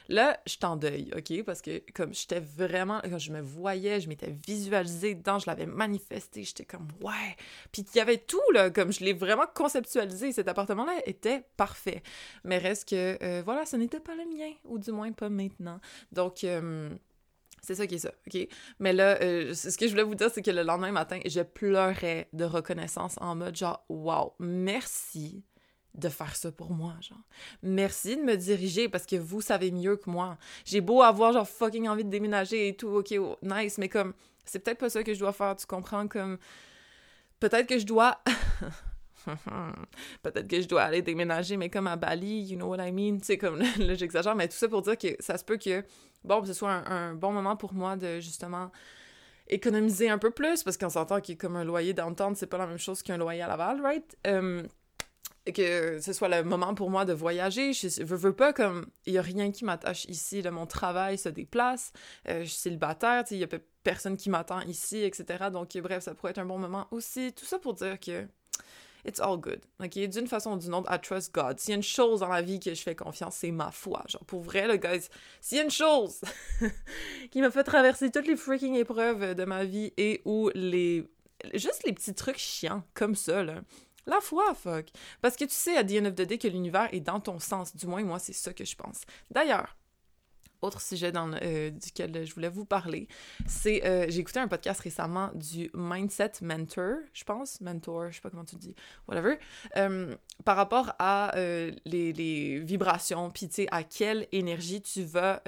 Là, 0.08 0.40
je 0.46 0.56
t'en 0.56 0.76
deuil, 0.76 1.10
OK? 1.16 1.44
Parce 1.44 1.62
que 1.62 1.82
comme 1.92 2.12
j'étais 2.12 2.40
vraiment... 2.40 3.00
Quand 3.02 3.18
je 3.18 3.32
me 3.32 3.40
voyais, 3.40 4.00
je 4.00 4.08
m'étais 4.08 4.34
visualisée 4.46 5.14
dedans, 5.14 5.38
je 5.38 5.46
l'avais 5.46 5.66
manifesté, 5.66 6.42
j'étais 6.42 6.64
comme 6.64 6.88
«ouais!» 7.00 7.36
Puis 7.72 7.84
il 7.94 7.98
y 7.98 8.00
avait 8.00 8.18
tout, 8.18 8.42
là, 8.52 8.70
comme 8.70 8.92
je 8.92 9.04
l'ai 9.04 9.12
vraiment 9.12 9.46
conceptualisé. 9.54 10.32
Cet 10.32 10.48
appartement-là 10.48 11.00
était 11.06 11.44
parfait. 11.56 12.02
Mais 12.44 12.58
reste 12.58 12.88
que, 12.88 13.18
euh, 13.22 13.42
voilà, 13.44 13.66
ce 13.66 13.76
n'était 13.76 14.00
pas 14.00 14.14
le 14.14 14.24
mien, 14.24 14.52
ou 14.64 14.78
du 14.78 14.92
moins 14.92 15.12
pas 15.12 15.28
maintenant. 15.28 15.80
Donc... 16.12 16.44
Euh, 16.44 16.90
c'est 17.64 17.76
ça 17.76 17.86
qui 17.86 17.94
est 17.94 17.98
ça, 17.98 18.12
OK? 18.26 18.46
Mais 18.78 18.92
là, 18.92 19.18
euh, 19.22 19.54
ce 19.54 19.78
que 19.78 19.86
je 19.86 19.92
voulais 19.92 20.02
vous 20.02 20.14
dire, 20.14 20.30
c'est 20.30 20.42
que 20.42 20.50
le 20.50 20.62
lendemain 20.62 20.92
matin, 20.92 21.18
je 21.24 21.40
pleurais 21.40 22.28
de 22.34 22.44
reconnaissance 22.44 23.16
en 23.22 23.34
mode 23.34 23.56
genre, 23.56 23.86
wow, 23.88 24.34
merci 24.38 25.42
de 25.94 26.08
faire 26.08 26.34
ça 26.34 26.50
pour 26.50 26.70
moi, 26.72 26.94
genre. 27.00 27.18
Merci 27.62 28.16
de 28.16 28.22
me 28.22 28.36
diriger 28.36 28.88
parce 28.88 29.06
que 29.06 29.16
vous 29.16 29.40
savez 29.40 29.70
mieux 29.70 29.96
que 29.96 30.10
moi. 30.10 30.36
J'ai 30.64 30.80
beau 30.80 31.02
avoir, 31.02 31.32
genre, 31.32 31.48
fucking 31.48 31.88
envie 31.88 32.04
de 32.04 32.10
déménager 32.10 32.68
et 32.68 32.76
tout, 32.76 32.88
ok, 32.88 33.14
oh, 33.18 33.36
nice, 33.42 33.78
mais 33.78 33.88
comme, 33.88 34.12
c'est 34.44 34.58
peut-être 34.58 34.78
pas 34.78 34.90
ça 34.90 35.02
que 35.02 35.14
je 35.14 35.18
dois 35.18 35.32
faire, 35.32 35.54
tu 35.56 35.66
comprends? 35.66 36.08
Comme, 36.08 36.38
peut-être 37.40 37.68
que 37.68 37.78
je 37.78 37.86
dois. 37.86 38.18
peut-être 40.22 40.48
que 40.48 40.60
je 40.60 40.68
dois 40.68 40.82
aller 40.82 41.02
déménager, 41.02 41.56
mais 41.56 41.70
comme 41.70 41.86
à 41.86 41.96
Bali, 41.96 42.42
you 42.42 42.56
know 42.56 42.66
what 42.66 42.84
I 42.84 42.92
mean? 42.92 43.18
Tu 43.18 43.26
sais, 43.26 43.38
comme, 43.38 43.58
là, 43.58 43.94
j'exagère, 43.94 44.34
mais 44.34 44.48
tout 44.48 44.56
ça 44.56 44.68
pour 44.68 44.82
dire 44.82 44.98
que 44.98 45.16
ça 45.20 45.38
se 45.38 45.44
peut 45.44 45.56
que, 45.56 45.84
bon, 46.24 46.44
ce 46.44 46.52
soit 46.52 46.72
un, 46.72 47.14
bon 47.14 47.32
moment 47.32 47.56
pour 47.56 47.72
moi 47.72 47.96
de, 47.96 48.18
justement, 48.18 48.72
économiser 49.46 50.10
un 50.10 50.18
peu 50.18 50.32
plus, 50.32 50.64
parce 50.64 50.76
qu'on 50.76 50.90
s'entend 50.90 51.20
qu'il 51.20 51.36
comme 51.36 51.54
un 51.54 51.64
loyer 51.64 51.92
downtown, 51.92 52.34
c'est 52.34 52.48
pas 52.48 52.58
la 52.58 52.66
même 52.66 52.78
chose 52.78 53.02
qu'un 53.02 53.16
loyer 53.16 53.42
à 53.42 53.46
Laval, 53.46 53.80
right? 53.80 54.16
Euh, 54.26 54.64
que 55.52 55.98
ce 56.00 56.12
soit 56.12 56.28
le 56.28 56.42
moment 56.42 56.74
pour 56.74 56.90
moi 56.90 57.04
de 57.04 57.12
voyager. 57.12 57.72
Je 57.72 58.02
veux, 58.02 58.16
veux 58.16 58.34
pas 58.34 58.52
comme 58.52 58.86
il 59.06 59.14
y 59.14 59.18
a 59.18 59.22
rien 59.22 59.50
qui 59.50 59.64
m'attache 59.64 60.06
ici, 60.06 60.42
là, 60.42 60.50
mon 60.50 60.66
travail 60.66 61.18
se 61.18 61.28
déplace, 61.28 61.92
euh, 62.28 62.44
je 62.44 62.50
suis 62.50 62.70
il 62.70 63.38
y 63.38 63.44
a 63.44 63.48
personne 63.82 64.16
qui 64.16 64.30
m'attend 64.30 64.60
ici, 64.62 64.98
etc. 64.98 65.50
Donc 65.52 65.76
bref, 65.76 66.04
ça 66.04 66.14
pourrait 66.14 66.30
être 66.30 66.38
un 66.38 66.46
bon 66.46 66.58
moment 66.58 66.86
aussi. 66.90 67.32
Tout 67.32 67.44
ça 67.44 67.58
pour 67.58 67.74
dire 67.74 68.00
que 68.00 68.26
it's 69.06 69.20
all 69.20 69.38
good. 69.38 69.60
D'une 69.80 70.26
façon 70.26 70.52
ou 70.52 70.58
d'une 70.58 70.74
autre, 70.74 70.90
I 70.92 70.98
trust 70.98 71.34
God. 71.34 71.60
S'il 71.60 71.70
y 71.70 71.72
a 71.74 71.76
une 71.76 71.82
chose 71.82 72.20
dans 72.20 72.28
la 72.28 72.42
vie 72.42 72.58
que 72.58 72.74
je 72.74 72.82
fais 72.82 72.94
confiance, 72.94 73.36
c'est 73.36 73.50
ma 73.50 73.70
foi. 73.70 74.02
Genre 74.08 74.24
pour 74.24 74.40
vrai 74.40 74.66
le 74.66 74.76
guys, 74.76 75.08
s'il 75.40 75.58
y 75.58 75.60
a 75.60 75.64
une 75.64 75.70
chose 75.70 76.20
qui 77.30 77.40
m'a 77.40 77.50
fait 77.50 77.64
traverser 77.64 78.10
toutes 78.10 78.26
les 78.26 78.36
freaking 78.36 78.74
épreuves 78.74 79.34
de 79.34 79.44
ma 79.44 79.64
vie 79.64 79.92
et 79.96 80.22
où 80.24 80.50
les 80.54 81.06
juste 81.52 81.82
les 81.84 81.92
petits 81.92 82.14
trucs 82.14 82.38
chiants 82.38 82.82
comme 82.94 83.14
ça 83.14 83.42
là 83.42 83.60
la 84.06 84.20
foi, 84.20 84.54
fuck. 84.54 84.86
Parce 85.20 85.36
que 85.36 85.44
tu 85.44 85.54
sais, 85.54 85.76
à 85.76 85.84
the 85.84 85.92
end 85.92 86.06
of 86.06 86.14
the 86.14 86.22
day, 86.22 86.38
que 86.38 86.48
l'univers 86.48 86.88
est 86.92 87.00
dans 87.00 87.20
ton 87.20 87.38
sens. 87.38 87.74
Du 87.74 87.86
moins, 87.86 88.02
moi, 88.02 88.18
c'est 88.18 88.32
ça 88.32 88.52
que 88.52 88.64
je 88.64 88.76
pense. 88.76 89.02
D'ailleurs, 89.30 89.76
autre 90.64 90.80
sujet 90.80 91.12
dans, 91.12 91.30
euh, 91.42 91.70
duquel 91.70 92.26
je 92.26 92.34
voulais 92.34 92.48
vous 92.48 92.64
parler, 92.64 93.08
c'est 93.46 93.84
euh, 93.84 94.06
j'ai 94.08 94.20
écouté 94.20 94.40
un 94.40 94.48
podcast 94.48 94.80
récemment 94.80 95.30
du 95.34 95.70
Mindset 95.74 96.32
Mentor, 96.42 96.96
je 97.12 97.24
pense, 97.24 97.60
mentor, 97.60 98.10
je 98.10 98.16
sais 98.16 98.20
pas 98.20 98.30
comment 98.30 98.44
tu 98.44 98.56
dis, 98.56 98.74
whatever, 99.06 99.38
euh, 99.76 100.14
par 100.44 100.56
rapport 100.56 100.94
à 100.98 101.32
les, 101.84 102.60
vibrations, 102.64 103.30
puis 103.30 103.48
tu 103.48 103.54
sais, 103.54 103.66
à 103.70 103.82
quelle 103.82 104.26
énergie 104.32 104.80
tu 104.80 105.04
vas 105.04 105.42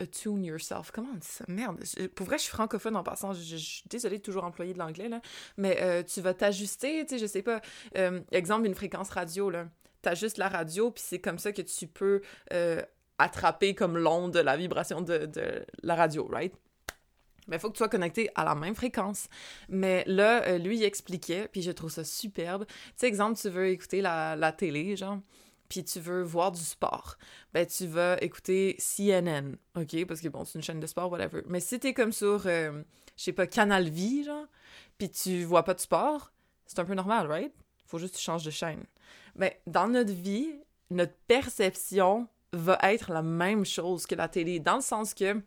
attune 0.00 0.44
yourself. 0.44 0.90
Comment 0.90 1.14
ça? 1.20 1.44
Merde, 1.48 1.82
pour 2.14 2.26
vrai, 2.26 2.38
je 2.38 2.44
suis 2.44 2.52
francophone 2.52 2.96
en 2.96 3.02
passant, 3.02 3.32
je, 3.32 3.56
suis 3.56 3.84
désolée 3.88 4.18
de 4.18 4.22
toujours 4.22 4.44
employer 4.44 4.72
de 4.72 4.78
l'anglais, 4.78 5.08
là, 5.08 5.20
mais 5.56 6.04
tu 6.04 6.20
vas 6.20 6.34
t'ajuster, 6.34 7.04
tu 7.06 7.14
sais, 7.14 7.18
je 7.18 7.26
sais 7.26 7.42
pas, 7.42 7.60
exemple, 8.32 8.66
une 8.66 8.74
fréquence 8.74 9.10
radio, 9.10 9.50
là. 9.50 9.68
T'ajustes 10.00 10.38
la 10.38 10.48
radio, 10.48 10.92
puis 10.92 11.02
c'est 11.04 11.18
comme 11.18 11.40
ça 11.40 11.52
que 11.52 11.62
tu 11.62 11.88
peux 11.88 12.22
attraper 13.18 13.74
comme 13.74 13.98
l'onde 13.98 14.32
de 14.32 14.40
la 14.40 14.56
vibration 14.56 15.00
de, 15.00 15.30
la 15.82 15.94
radio, 15.94 16.26
right? 16.30 16.54
Mais 17.46 17.56
il 17.56 17.60
faut 17.60 17.68
que 17.68 17.74
tu 17.74 17.78
sois 17.78 17.88
connecté 17.88 18.30
à 18.34 18.44
la 18.44 18.54
même 18.54 18.74
fréquence. 18.74 19.26
Mais 19.68 20.04
là, 20.06 20.46
euh, 20.46 20.58
lui, 20.58 20.76
il 20.76 20.84
expliquait, 20.84 21.48
puis 21.48 21.62
je 21.62 21.70
trouve 21.70 21.90
ça 21.90 22.04
superbe. 22.04 22.66
Tu 22.66 22.74
sais, 22.96 23.06
exemple, 23.06 23.38
tu 23.40 23.48
veux 23.48 23.68
écouter 23.68 24.02
la, 24.02 24.36
la 24.36 24.52
télé, 24.52 24.96
genre, 24.96 25.18
puis 25.68 25.84
tu 25.84 26.00
veux 26.00 26.22
voir 26.22 26.52
du 26.52 26.60
sport. 26.60 27.16
Ben, 27.52 27.66
tu 27.66 27.86
vas 27.86 28.16
écouter 28.20 28.76
CNN, 28.78 29.56
OK? 29.76 30.04
Parce 30.06 30.20
que, 30.20 30.28
bon, 30.28 30.44
c'est 30.44 30.58
une 30.58 30.64
chaîne 30.64 30.80
de 30.80 30.86
sport, 30.86 31.10
whatever. 31.10 31.42
Mais 31.46 31.60
si 31.60 31.78
t'es 31.78 31.94
comme 31.94 32.12
sur, 32.12 32.46
euh, 32.46 32.82
je 33.16 33.22
sais 33.22 33.32
pas, 33.32 33.46
Canal 33.46 33.88
Vie, 33.88 34.24
genre, 34.24 34.46
puis 34.98 35.10
tu 35.10 35.44
vois 35.44 35.64
pas 35.64 35.74
de 35.74 35.80
sport, 35.80 36.32
c'est 36.66 36.78
un 36.78 36.84
peu 36.84 36.94
normal, 36.94 37.26
right? 37.26 37.52
Faut 37.86 37.98
juste 37.98 38.14
que 38.14 38.18
tu 38.18 38.24
changes 38.24 38.44
de 38.44 38.50
chaîne. 38.50 38.84
Mais 39.34 39.60
dans 39.66 39.88
notre 39.88 40.12
vie, 40.12 40.52
notre 40.90 41.14
perception 41.26 42.28
va 42.52 42.78
être 42.82 43.12
la 43.12 43.22
même 43.22 43.64
chose 43.64 44.06
que 44.06 44.14
la 44.14 44.28
télé, 44.28 44.60
dans 44.60 44.76
le 44.76 44.82
sens 44.82 45.14
que 45.14 45.40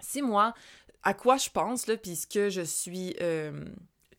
si 0.00 0.22
moi, 0.22 0.54
à 1.02 1.14
quoi 1.14 1.36
je 1.36 1.50
pense, 1.50 1.86
là, 1.86 1.96
puisque 1.96 2.48
je 2.48 2.62
suis 2.62 3.14
euh, 3.20 3.64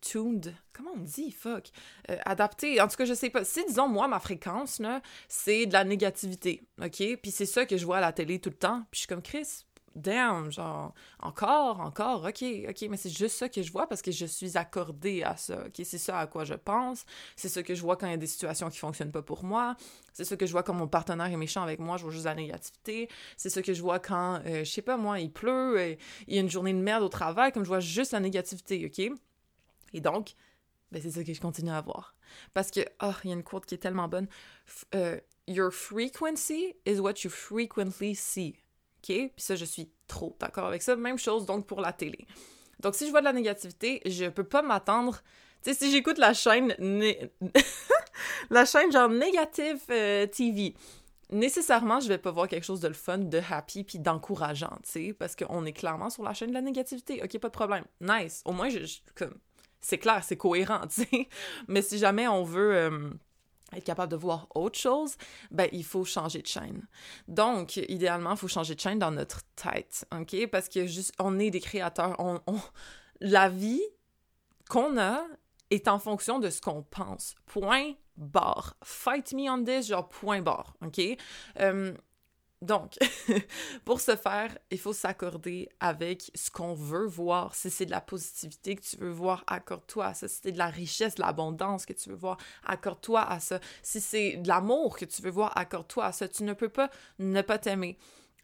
tuned, 0.01 0.53
comment 0.71 0.91
on 0.95 0.99
dit, 0.99 1.31
fuck, 1.31 1.69
euh, 2.09 2.17
adapté, 2.25 2.79
en 2.79 2.87
tout 2.87 2.95
cas, 2.95 3.05
je 3.05 3.13
sais 3.13 3.29
pas, 3.29 3.43
si, 3.43 3.65
disons, 3.65 3.87
moi, 3.87 4.07
ma 4.07 4.19
fréquence, 4.19 4.79
là, 4.79 5.01
c'est 5.27 5.65
de 5.65 5.73
la 5.73 5.83
négativité, 5.83 6.67
ok, 6.81 7.19
puis 7.21 7.31
c'est 7.31 7.45
ça 7.45 7.65
que 7.65 7.77
je 7.77 7.85
vois 7.85 7.97
à 7.97 8.01
la 8.01 8.13
télé 8.13 8.39
tout 8.39 8.49
le 8.49 8.57
temps, 8.57 8.85
puis 8.91 8.97
je 8.97 8.99
suis 8.99 9.07
comme, 9.07 9.23
Chris, 9.23 9.65
damn, 9.95 10.51
genre, 10.51 10.93
encore, 11.19 11.79
encore, 11.79 12.25
ok, 12.25 12.43
ok, 12.69 12.87
mais 12.89 12.97
c'est 12.97 13.09
juste 13.09 13.37
ça 13.37 13.49
que 13.49 13.61
je 13.61 13.71
vois 13.71 13.87
parce 13.87 14.01
que 14.01 14.11
je 14.11 14.25
suis 14.25 14.57
accordée 14.57 15.23
à 15.23 15.37
ça, 15.37 15.65
ok, 15.65 15.81
c'est 15.83 15.97
ça 15.97 16.19
à 16.19 16.27
quoi 16.27 16.43
je 16.43 16.53
pense, 16.53 17.05
c'est 17.35 17.49
ça 17.49 17.63
que 17.63 17.73
je 17.73 17.81
vois 17.81 17.95
quand 17.95 18.07
il 18.07 18.11
y 18.11 18.13
a 18.13 18.17
des 18.17 18.27
situations 18.27 18.69
qui 18.69 18.77
fonctionnent 18.77 19.11
pas 19.11 19.21
pour 19.21 19.43
moi, 19.43 19.75
c'est 20.13 20.25
ça 20.25 20.35
que 20.35 20.45
je 20.45 20.51
vois 20.51 20.63
quand 20.63 20.73
mon 20.73 20.87
partenaire 20.87 21.27
est 21.27 21.37
méchant 21.37 21.63
avec 21.63 21.79
moi, 21.79 21.97
je 21.97 22.03
vois 22.03 22.11
juste 22.11 22.25
la 22.25 22.35
négativité, 22.35 23.09
c'est 23.37 23.49
ça 23.49 23.61
que 23.61 23.73
je 23.73 23.81
vois 23.81 23.99
quand, 23.99 24.41
euh, 24.45 24.63
je 24.65 24.69
sais 24.69 24.81
pas 24.81 24.97
moi, 24.97 25.19
il 25.19 25.31
pleut, 25.31 25.79
et 25.79 25.97
il 26.27 26.35
y 26.35 26.37
a 26.37 26.41
une 26.41 26.49
journée 26.49 26.73
de 26.73 26.79
merde 26.79 27.03
au 27.03 27.09
travail, 27.09 27.51
comme 27.51 27.63
je 27.63 27.69
vois 27.69 27.79
juste 27.79 28.11
la 28.11 28.19
négativité, 28.19 28.85
ok? 28.85 29.17
Et 29.93 30.01
donc, 30.01 30.33
ben 30.91 31.01
c'est 31.01 31.11
ça 31.11 31.23
que 31.23 31.33
je 31.33 31.41
continue 31.41 31.71
à 31.71 31.81
voir. 31.81 32.15
Parce 32.53 32.69
que, 32.69 32.81
oh, 33.01 33.11
il 33.23 33.29
y 33.29 33.33
a 33.33 33.35
une 33.35 33.43
quote 33.43 33.65
qui 33.65 33.75
est 33.75 33.79
tellement 33.79 34.07
bonne. 34.07 34.27
Euh, 34.93 35.19
Your 35.47 35.71
frequency 35.71 36.75
is 36.85 36.99
what 36.99 37.23
you 37.23 37.29
frequently 37.29 38.15
see. 38.15 38.64
Puis 39.13 39.31
ça, 39.37 39.55
je 39.55 39.65
suis 39.65 39.89
trop 40.07 40.35
d'accord 40.39 40.67
avec 40.67 40.81
ça. 40.81 40.95
Même 40.95 41.17
chose 41.17 41.45
donc 41.45 41.65
pour 41.65 41.81
la 41.81 41.93
télé. 41.93 42.25
Donc, 42.79 42.95
si 42.95 43.05
je 43.05 43.11
vois 43.11 43.21
de 43.21 43.25
la 43.25 43.33
négativité, 43.33 44.01
je 44.05 44.25
peux 44.25 44.43
pas 44.43 44.61
m'attendre. 44.61 45.21
Tu 45.63 45.73
sais, 45.73 45.85
si 45.85 45.91
j'écoute 45.91 46.17
la 46.17 46.33
chaîne. 46.33 46.75
la 48.49 48.65
chaîne 48.65 48.91
genre 48.91 49.09
négative 49.09 49.81
euh, 49.89 50.27
TV, 50.27 50.75
nécessairement, 51.31 51.99
je 51.99 52.07
vais 52.07 52.17
pas 52.17 52.31
voir 52.31 52.47
quelque 52.47 52.65
chose 52.65 52.81
de 52.81 52.87
le 52.87 52.93
fun, 52.93 53.17
de 53.17 53.41
happy, 53.49 53.83
puis 53.83 53.99
d'encourageant, 53.99 54.77
tu 54.83 54.91
sais, 54.91 55.13
parce 55.13 55.35
qu'on 55.35 55.65
est 55.65 55.73
clairement 55.73 56.09
sur 56.09 56.23
la 56.23 56.33
chaîne 56.33 56.49
de 56.49 56.53
la 56.53 56.61
négativité. 56.61 57.21
Ok, 57.23 57.37
pas 57.39 57.47
de 57.47 57.53
problème. 57.53 57.85
Nice. 58.01 58.41
Au 58.45 58.51
moins, 58.51 58.69
comme, 59.15 59.35
c'est 59.81 59.97
clair, 59.97 60.23
c'est 60.23 60.37
cohérent, 60.37 60.81
tu 60.93 61.03
sais. 61.03 61.29
Mais 61.67 61.81
si 61.81 61.97
jamais 61.97 62.27
on 62.27 62.43
veut. 62.43 62.75
Euh, 62.75 63.09
être 63.73 63.83
capable 63.83 64.11
de 64.11 64.17
voir 64.17 64.47
autre 64.55 64.77
chose, 64.77 65.15
ben 65.51 65.67
il 65.71 65.83
faut 65.83 66.05
changer 66.05 66.41
de 66.41 66.47
chaîne. 66.47 66.87
Donc, 67.27 67.77
idéalement, 67.77 68.31
il 68.31 68.37
faut 68.37 68.47
changer 68.47 68.75
de 68.75 68.79
chaîne 68.79 68.99
dans 68.99 69.11
notre 69.11 69.41
tête, 69.55 70.05
OK? 70.17 70.47
Parce 70.47 70.69
que 70.69 70.85
juste, 70.85 71.13
on 71.19 71.39
est 71.39 71.49
des 71.49 71.59
créateurs. 71.59 72.15
On, 72.19 72.39
La 73.21 73.49
vie 73.49 73.81
qu'on 74.69 74.97
a 74.97 75.23
est 75.71 75.87
en 75.87 75.99
fonction 75.99 76.39
de 76.39 76.49
ce 76.49 76.61
qu'on 76.61 76.83
pense. 76.83 77.35
Point 77.45 77.93
barre. 78.17 78.75
Fight 78.83 79.33
me 79.33 79.49
on 79.49 79.63
this, 79.63 79.87
genre 79.87 80.07
point 80.07 80.41
barre, 80.41 80.75
OK? 80.85 81.01
Euh, 81.59 81.93
donc, 82.65 82.97
pour 83.85 84.01
ce 84.01 84.15
faire, 84.15 84.57
il 84.71 84.79
faut 84.79 84.93
s'accorder 84.93 85.69
avec 85.79 86.31
ce 86.35 86.51
qu'on 86.51 86.73
veut 86.73 87.05
voir. 87.05 87.55
Si 87.55 87.69
c'est 87.69 87.85
de 87.85 87.91
la 87.91 88.01
positivité 88.01 88.75
que 88.75 88.81
tu 88.81 88.97
veux 88.97 89.11
voir, 89.11 89.43
accorde-toi 89.47 90.07
à 90.07 90.13
ça. 90.13 90.27
Si 90.27 90.39
c'est 90.43 90.51
de 90.51 90.57
la 90.57 90.67
richesse, 90.67 91.15
de 91.15 91.21
l'abondance 91.21 91.85
que 91.85 91.93
tu 91.93 92.09
veux 92.09 92.15
voir, 92.15 92.37
accorde-toi 92.65 93.21
à 93.21 93.39
ça. 93.39 93.59
Si 93.83 94.01
c'est 94.01 94.37
de 94.37 94.47
l'amour 94.47 94.97
que 94.97 95.05
tu 95.05 95.21
veux 95.21 95.31
voir, 95.31 95.57
accorde-toi 95.57 96.05
à 96.05 96.11
ça. 96.11 96.27
Tu 96.27 96.43
ne 96.43 96.53
peux 96.53 96.69
pas 96.69 96.89
ne 97.19 97.41
pas 97.41 97.57
t'aimer. 97.57 97.97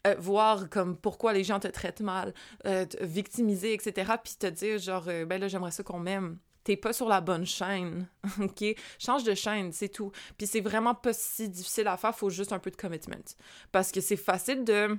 Euh, 0.08 0.16
voir 0.18 0.68
comme 0.70 0.98
pourquoi 0.98 1.32
les 1.32 1.44
gens 1.44 1.60
te 1.60 1.68
traitent 1.68 2.02
mal, 2.02 2.34
euh, 2.66 2.86
victimiser, 3.02 3.74
etc. 3.74 4.14
Puis 4.24 4.36
te 4.40 4.48
dire 4.48 4.80
genre, 4.80 5.06
euh, 5.08 5.26
ben 5.26 5.40
là, 5.40 5.48
j'aimerais 5.48 5.70
ça 5.72 5.84
qu'on 5.84 6.00
m'aime 6.00 6.40
t'es 6.64 6.78
pas 6.78 6.94
sur 6.94 7.08
la 7.08 7.22
bonne 7.22 7.46
chaîne, 7.46 8.08
ok? 8.40 8.64
Change 9.00 9.24
de 9.24 9.34
chaîne, 9.34 9.72
c'est 9.72 9.90
tout. 9.90 10.12
Puis 10.38 10.48
c'est 10.48 10.62
vraiment 10.62 10.96
pas 10.96 11.14
si 11.14 11.50
difficile 11.50 11.88
à 11.88 11.98
faire, 11.98 12.16
faut 12.16 12.30
juste 12.30 12.54
un 12.54 12.60
peu 12.60 12.72
de 12.72 12.78
commitment. 12.78 13.36
Parce 13.72 13.92
que 13.92 14.02
c'est 14.02 14.18
facile 14.18 14.64
de 14.64 14.98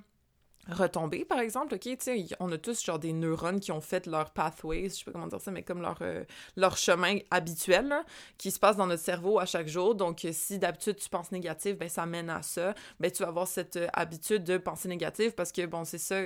retomber, 0.68 1.24
par 1.24 1.40
exemple, 1.40 1.74
OK, 1.74 1.88
on 2.38 2.52
a 2.52 2.58
tous, 2.58 2.84
genre, 2.84 2.98
des 2.98 3.12
neurones 3.12 3.58
qui 3.58 3.72
ont 3.72 3.80
fait 3.80 4.06
leur 4.06 4.30
pathways, 4.30 4.90
je 4.90 4.94
sais 4.94 5.04
pas 5.04 5.12
comment 5.12 5.26
dire 5.26 5.40
ça, 5.40 5.50
mais 5.50 5.62
comme 5.62 5.82
leur, 5.82 5.98
euh, 6.02 6.24
leur 6.56 6.76
chemin 6.76 7.18
habituel, 7.30 7.92
qui 8.38 8.50
se 8.50 8.60
passe 8.60 8.76
dans 8.76 8.86
notre 8.86 9.02
cerveau 9.02 9.40
à 9.40 9.46
chaque 9.46 9.66
jour. 9.66 9.94
Donc, 9.94 10.26
si 10.30 10.58
d'habitude, 10.58 10.96
tu 10.96 11.08
penses 11.08 11.32
négatif, 11.32 11.76
ben 11.76 11.88
ça 11.88 12.06
mène 12.06 12.30
à 12.30 12.42
ça. 12.42 12.74
Ben, 13.00 13.10
tu 13.10 13.22
vas 13.22 13.30
avoir 13.30 13.48
cette 13.48 13.76
euh, 13.76 13.88
habitude 13.92 14.44
de 14.44 14.56
penser 14.56 14.88
négatif 14.88 15.34
parce 15.34 15.50
que, 15.50 15.66
bon, 15.66 15.84
c'est 15.84 15.98
ça, 15.98 16.22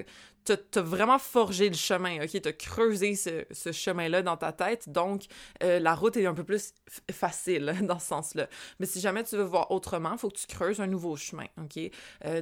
t'as 0.55 0.83
vraiment 0.83 1.19
forgé 1.19 1.69
le 1.69 1.75
chemin, 1.75 2.23
OK? 2.23 2.41
T'as 2.41 2.53
creusé 2.53 3.15
ce, 3.15 3.73
chemin-là 3.73 4.23
dans 4.23 4.37
ta 4.37 4.53
tête, 4.53 4.89
donc 4.89 5.25
euh, 5.63 5.79
la 5.79 5.95
route 5.95 6.17
est 6.17 6.27
un 6.27 6.35
peu 6.35 6.45
plus 6.45 6.75
facile 7.11 7.77
dans 7.83 7.99
ce 7.99 8.07
sens-là. 8.07 8.49
Mais 8.79 8.87
si 8.87 9.01
jamais 9.01 9.25
tu 9.25 9.37
veux 9.37 9.45
voir 9.45 9.71
autrement, 9.71 10.17
faut 10.17 10.29
que 10.29 10.39
tu 10.39 10.47
creuses 10.47 10.81
un 10.81 10.87
nouveau 10.87 11.17
chemin, 11.17 11.47
OK? 11.59 11.79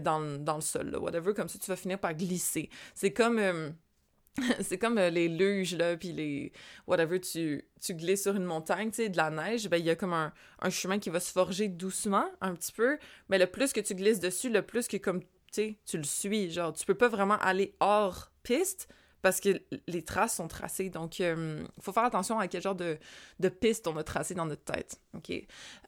dans, 0.00 0.38
dans 0.38 0.56
le 0.56 0.60
sol, 0.60 0.90
là, 0.90 0.98
whatever, 0.98 1.34
comme 1.34 1.48
ça, 1.48 1.58
tu 1.58 1.66
vas 1.70 1.76
finir 1.76 1.98
par 1.98 2.14
glisser. 2.14 2.68
C'est 2.94 3.12
comme... 3.12 3.38
Euh, 3.38 3.70
c'est 4.62 4.78
comme 4.78 4.98
euh, 4.98 5.10
les 5.10 5.28
luges, 5.28 5.76
là, 5.76 5.96
puis 5.96 6.12
les... 6.12 6.52
Whatever, 6.86 7.20
tu, 7.20 7.64
glisses 7.90 8.22
sur 8.22 8.34
une 8.34 8.44
montagne, 8.44 8.90
tu 8.90 8.96
sais, 8.96 9.08
de 9.08 9.16
la 9.16 9.30
neige, 9.30 9.68
ben 9.68 9.76
il 9.76 9.84
y 9.84 9.90
a 9.90 9.96
comme 9.96 10.12
un, 10.12 10.32
un, 10.60 10.70
chemin 10.70 10.98
qui 10.98 11.10
va 11.10 11.20
se 11.20 11.30
forger 11.30 11.68
doucement, 11.68 12.26
un 12.40 12.54
petit 12.54 12.72
peu, 12.72 12.98
mais 13.28 13.38
le 13.38 13.46
plus 13.46 13.72
que 13.72 13.80
tu 13.80 13.94
glisses 13.94 14.20
dessus, 14.20 14.50
le 14.50 14.62
plus 14.62 14.88
que, 14.88 14.96
comme, 14.96 15.20
tu 15.86 15.96
le 15.96 16.04
suis, 16.04 16.50
genre, 16.50 16.72
tu 16.72 16.84
peux 16.84 16.94
pas 16.94 17.08
vraiment 17.08 17.38
aller 17.38 17.74
hors 17.80 18.30
piste, 18.42 18.88
parce 19.24 19.40
que 19.40 19.58
les 19.86 20.02
traces 20.02 20.36
sont 20.36 20.48
tracées. 20.48 20.90
Donc, 20.90 21.18
il 21.18 21.24
euh, 21.24 21.64
faut 21.80 21.92
faire 21.92 22.04
attention 22.04 22.38
à 22.38 22.46
quel 22.46 22.60
genre 22.60 22.74
de, 22.74 22.98
de 23.40 23.48
piste 23.48 23.86
on 23.86 23.96
a 23.96 24.04
tracé 24.04 24.34
dans 24.34 24.44
notre 24.44 24.64
tête. 24.64 25.00
OK? 25.16 25.32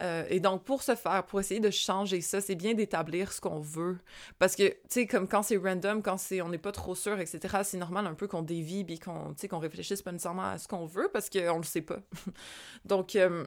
Euh, 0.03 0.25
et 0.31 0.41
donc, 0.41 0.65
pour 0.65 0.83
ce 0.83 0.95
faire, 0.95 1.23
pour 1.27 1.39
essayer 1.39 1.61
de 1.61 1.71
changer 1.71 2.23
ça, 2.23 2.41
c'est 2.41 2.55
bien 2.55 2.73
d'établir 2.73 3.35
ce 3.35 3.43
qu'on 3.43 3.61
veut. 3.61 3.99
Parce 4.39 4.57
que, 4.57 4.67
tu 4.67 4.77
sais, 4.89 5.07
comme 5.07 5.29
quand 5.29 5.43
c'est 5.43 5.59
random, 5.59 6.03
quand 6.03 6.17
c'est, 6.17 6.41
on 6.41 6.49
n'est 6.49 6.57
pas 6.57 6.73
trop 6.73 6.95
sûr, 6.95 7.21
etc., 7.21 7.59
c'est 7.63 7.77
normal 7.77 8.07
un 8.07 8.15
peu 8.15 8.27
qu'on 8.27 8.41
dévie 8.41 8.85
puis 8.85 8.99
qu'on, 8.99 9.35
qu'on 9.51 9.59
réfléchisse 9.59 10.01
pas 10.01 10.13
nécessairement 10.13 10.53
à 10.53 10.57
ce 10.57 10.67
qu'on 10.67 10.87
veut 10.87 11.11
parce 11.13 11.29
qu'on 11.29 11.59
le 11.59 11.65
sait 11.65 11.83
pas. 11.83 12.01
donc, 12.87 13.17
euh, 13.17 13.45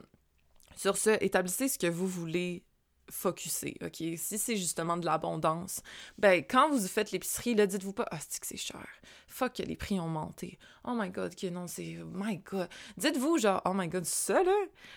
sur 0.75 0.97
ce, 0.97 1.09
établissez 1.19 1.67
ce 1.67 1.79
que 1.79 1.87
vous 1.87 2.07
voulez 2.07 2.63
focuser, 3.09 3.75
OK? 3.83 4.03
Si 4.17 4.37
c'est 4.37 4.55
justement 4.55 4.97
de 4.97 5.05
l'abondance, 5.05 5.81
ben, 6.17 6.43
quand 6.43 6.69
vous 6.69 6.87
faites 6.87 7.11
l'épicerie, 7.11 7.55
là, 7.55 7.65
dites-vous 7.65 7.93
pas, 7.93 8.05
ah, 8.11 8.17
c'est 8.19 8.39
que 8.39 8.47
c'est 8.47 8.57
cher? 8.57 8.87
Fuck, 9.27 9.59
les 9.59 9.75
prix 9.75 9.99
ont 9.99 10.07
monté. 10.07 10.57
Oh 10.83 10.93
my 10.95 11.09
god, 11.09 11.35
que 11.35 11.47
non, 11.47 11.67
c'est, 11.67 11.97
my 12.13 12.37
god. 12.37 12.69
Dites-vous, 12.97 13.37
genre, 13.37 13.61
oh 13.65 13.73
my 13.73 13.87
god, 13.87 14.05
ça, 14.05 14.43
là, 14.43 14.55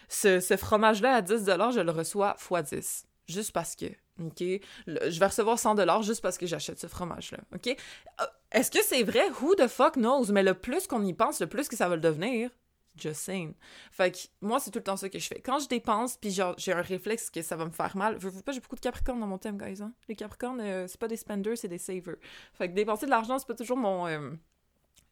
ce, 0.08 0.40
ce 0.40 0.56
fromage-là 0.56 1.16
à 1.16 1.22
10 1.22 1.44
je 1.44 1.80
le 1.80 1.90
reçois 1.90 2.36
x 2.50 2.70
10. 2.70 3.06
Juste 3.28 3.52
parce 3.52 3.76
que, 3.76 3.86
OK? 4.20 4.40
je 4.86 5.18
vais 5.18 5.26
recevoir 5.26 5.58
100 5.58 6.02
juste 6.02 6.20
parce 6.20 6.38
que 6.38 6.46
j'achète 6.46 6.78
ce 6.78 6.86
fromage-là, 6.86 7.38
OK? 7.54 7.68
Euh, 7.68 8.24
est-ce 8.50 8.70
que 8.70 8.82
c'est 8.84 9.02
vrai? 9.02 9.30
Who 9.40 9.54
the 9.54 9.68
fuck 9.68 9.94
knows? 9.94 10.26
Mais 10.32 10.42
le 10.42 10.54
plus 10.54 10.86
qu'on 10.86 11.04
y 11.04 11.14
pense, 11.14 11.40
le 11.40 11.46
plus 11.46 11.68
que 11.68 11.76
ça 11.76 11.88
va 11.88 11.94
le 11.94 12.00
devenir. 12.00 12.50
Just 12.96 13.20
saying. 13.22 13.54
Fait 13.90 14.12
que 14.12 14.18
moi, 14.40 14.60
c'est 14.60 14.70
tout 14.70 14.78
le 14.78 14.84
temps 14.84 14.96
ça 14.96 15.08
que 15.08 15.18
je 15.18 15.26
fais. 15.26 15.40
Quand 15.40 15.58
je 15.58 15.68
dépense, 15.68 16.16
puis 16.16 16.30
genre, 16.30 16.54
j'ai 16.58 16.72
un 16.72 16.82
réflexe 16.82 17.30
que 17.30 17.40
ça 17.40 17.56
va 17.56 17.64
me 17.64 17.70
faire 17.70 17.96
mal. 17.96 18.18
Je 18.20 18.28
veux 18.28 18.42
pas, 18.42 18.52
j'ai 18.52 18.60
beaucoup 18.60 18.76
de 18.76 18.80
Capricorne 18.80 19.18
dans 19.18 19.26
mon 19.26 19.38
thème, 19.38 19.56
guys. 19.56 19.82
Hein? 19.82 19.92
Les 20.08 20.14
Capricornes, 20.14 20.60
euh, 20.60 20.86
c'est 20.86 21.00
pas 21.00 21.08
des 21.08 21.16
spenders, 21.16 21.56
c'est 21.56 21.68
des 21.68 21.78
savers. 21.78 22.16
Fait 22.52 22.68
que 22.68 22.74
dépenser 22.74 23.06
de 23.06 23.10
l'argent, 23.10 23.38
c'est 23.38 23.48
pas 23.48 23.54
toujours 23.54 23.78
mon. 23.78 24.06
Euh, 24.06 24.32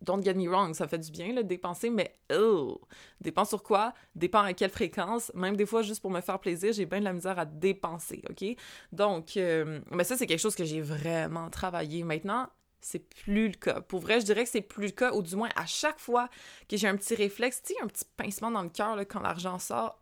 don't 0.03 0.23
get 0.23 0.35
me 0.35 0.49
wrong, 0.49 0.75
ça 0.75 0.89
fait 0.89 0.99
du 0.99 1.11
bien, 1.11 1.33
de 1.33 1.43
dépenser, 1.43 1.91
mais 1.91 2.15
oh! 2.33 2.81
Dépense 3.21 3.49
sur 3.51 3.63
quoi? 3.63 3.95
Dépend 4.15 4.43
à 4.43 4.53
quelle 4.53 4.71
fréquence. 4.71 5.33
Même 5.35 5.57
des 5.57 5.67
fois, 5.67 5.83
juste 5.83 6.01
pour 6.01 6.11
me 6.11 6.21
faire 6.21 6.39
plaisir, 6.39 6.73
j'ai 6.73 6.87
bien 6.87 7.01
de 7.01 7.05
la 7.05 7.13
misère 7.13 7.39
à 7.39 7.45
dépenser, 7.45 8.23
OK? 8.29 8.45
Donc, 8.93 9.37
euh, 9.37 9.81
mais 9.91 10.05
ça, 10.05 10.17
c'est 10.17 10.27
quelque 10.27 10.41
chose 10.41 10.55
que 10.55 10.65
j'ai 10.65 10.81
vraiment 10.81 11.51
travaillé. 11.51 12.03
Maintenant, 12.05 12.49
c'est 12.81 13.09
plus 13.09 13.49
le 13.49 13.55
cas. 13.55 13.81
Pour 13.81 14.01
vrai, 14.01 14.21
je 14.21 14.27
dirais 14.27 14.45
que 14.45 14.51
c'est 14.51 14.61
plus 14.61 14.87
le 14.87 14.93
cas, 14.93 15.13
ou 15.13 15.23
du 15.23 15.37
moins 15.37 15.51
à 15.57 15.67
chaque 15.67 15.99
fois 15.99 16.29
que 16.69 16.77
j'ai 16.77 16.89
un 16.89 16.97
petit 16.97 17.15
réflexe, 17.15 17.63
tu 17.63 17.75
sais, 17.75 17.83
un 17.83 17.87
petit 17.87 18.05
pincement 18.17 18.51
dans 18.51 18.63
le 18.63 18.69
cœur 18.69 18.99
quand 19.01 19.21
l'argent 19.21 19.59
sort, 19.59 20.01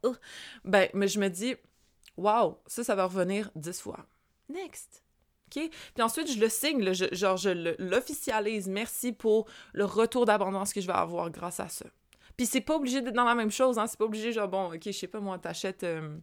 ben, 0.65 0.89
mais 0.95 1.09
je 1.09 1.19
me 1.19 1.29
dis, 1.29 1.57
waouh, 2.17 2.57
ça, 2.67 2.85
ça 2.85 2.95
va 2.95 3.05
revenir 3.05 3.51
dix 3.55 3.81
fois. 3.81 4.07
Next. 4.49 5.03
OK? 5.49 5.71
Puis 5.95 6.03
ensuite, 6.03 6.31
je 6.31 6.39
le 6.41 6.49
signe, 6.49 6.93
genre, 6.93 7.37
je 7.37 7.77
l'officialise. 7.79 8.69
Merci 8.69 9.13
pour 9.13 9.49
le 9.73 9.85
retour 9.85 10.27
d'abondance 10.27 10.73
que 10.73 10.81
je 10.81 10.87
vais 10.87 10.93
avoir 10.93 11.31
grâce 11.31 11.61
à 11.61 11.69
ça. 11.69 11.87
Puis 12.37 12.47
c'est 12.47 12.61
pas 12.61 12.77
obligé 12.77 13.01
d'être 13.01 13.15
dans 13.15 13.25
la 13.25 13.35
même 13.35 13.51
chose, 13.51 13.79
hein. 13.79 13.87
C'est 13.87 13.99
pas 13.99 14.05
obligé, 14.05 14.33
genre, 14.33 14.49
bon, 14.49 14.73
OK, 14.73 14.83
je 14.85 14.93
sais 14.93 15.09
pas, 15.09 15.21
moi, 15.21 15.39
t'achètes. 15.39 15.83
Euh, 15.85 16.17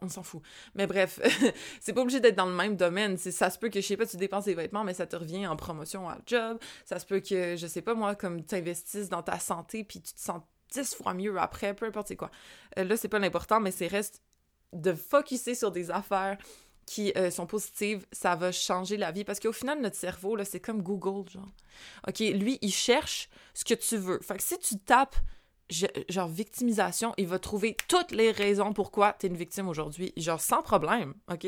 on 0.00 0.08
s'en 0.08 0.22
fout. 0.22 0.42
Mais 0.74 0.86
bref, 0.86 1.20
c'est 1.80 1.92
pas 1.92 2.00
obligé 2.00 2.20
d'être 2.20 2.36
dans 2.36 2.46
le 2.46 2.54
même 2.54 2.76
domaine. 2.76 3.16
Ça 3.16 3.50
se 3.50 3.58
peut 3.58 3.68
que, 3.68 3.80
je 3.80 3.86
sais 3.86 3.96
pas, 3.96 4.06
tu 4.06 4.16
dépenses 4.16 4.44
des 4.44 4.54
vêtements, 4.54 4.84
mais 4.84 4.94
ça 4.94 5.06
te 5.06 5.16
revient 5.16 5.46
en 5.46 5.56
promotion 5.56 6.08
à 6.08 6.18
job. 6.26 6.58
Ça 6.84 6.98
se 6.98 7.06
peut 7.06 7.20
que, 7.20 7.56
je 7.56 7.66
sais 7.66 7.82
pas, 7.82 7.94
moi, 7.94 8.14
comme 8.14 8.44
tu 8.44 8.54
investisses 8.54 9.08
dans 9.08 9.22
ta 9.22 9.38
santé, 9.38 9.84
puis 9.84 10.00
tu 10.00 10.14
te 10.14 10.20
sens 10.20 10.40
dix 10.72 10.94
fois 10.94 11.14
mieux 11.14 11.38
après, 11.38 11.74
peu 11.74 11.86
importe 11.86 12.08
c'est 12.08 12.16
quoi. 12.16 12.30
Euh, 12.78 12.84
là, 12.84 12.96
c'est 12.96 13.08
pas 13.08 13.18
l'important, 13.18 13.60
mais 13.60 13.70
c'est 13.70 13.86
reste 13.86 14.22
de 14.72 14.94
focuser 14.94 15.54
sur 15.54 15.70
des 15.70 15.90
affaires 15.90 16.38
qui 16.86 17.12
euh, 17.16 17.30
sont 17.30 17.46
positives, 17.46 18.06
ça 18.10 18.34
va 18.34 18.52
changer 18.52 18.96
la 18.96 19.12
vie. 19.12 19.24
Parce 19.24 19.40
qu'au 19.40 19.52
final, 19.52 19.80
notre 19.80 19.96
cerveau, 19.96 20.36
là, 20.36 20.44
c'est 20.44 20.60
comme 20.60 20.82
Google, 20.82 21.28
genre. 21.30 21.52
OK, 22.08 22.18
lui, 22.18 22.58
il 22.60 22.72
cherche 22.72 23.28
ce 23.54 23.64
que 23.64 23.74
tu 23.74 23.96
veux. 23.96 24.20
Fait 24.20 24.36
que 24.36 24.42
si 24.42 24.58
tu 24.58 24.78
tapes 24.78 25.16
genre 25.70 26.28
victimisation, 26.28 27.14
il 27.16 27.26
va 27.26 27.38
trouver 27.38 27.76
toutes 27.88 28.10
les 28.10 28.30
raisons 28.30 28.72
pourquoi 28.72 29.14
tu 29.18 29.26
es 29.26 29.28
une 29.28 29.36
victime 29.36 29.68
aujourd'hui, 29.68 30.12
genre 30.16 30.40
sans 30.40 30.62
problème, 30.62 31.14
OK? 31.30 31.46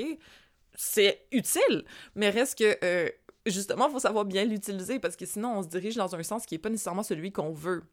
C'est 0.75 1.27
utile, 1.31 1.85
mais 2.15 2.31
reste 2.31 2.59
que 2.59 2.79
euh, 2.85 3.09
justement, 3.47 3.89
il 3.89 3.93
faut 3.93 4.01
savoir 4.01 4.25
bien 4.25 4.45
l'utiliser 4.45 4.99
parce 4.99 5.17
que 5.17 5.27
sinon 5.27 5.59
on 5.59 5.63
se 5.63 5.69
dirige 5.69 5.97
dans 5.97 6.15
un 6.15 6.23
sens 6.23 6.47
qui 6.47 6.55
n'est 6.55 6.59
pas 6.59 6.71
nécessairement 6.71 7.03
celui 7.03 7.33
qu'on 7.33 7.53
veut. 7.53 7.85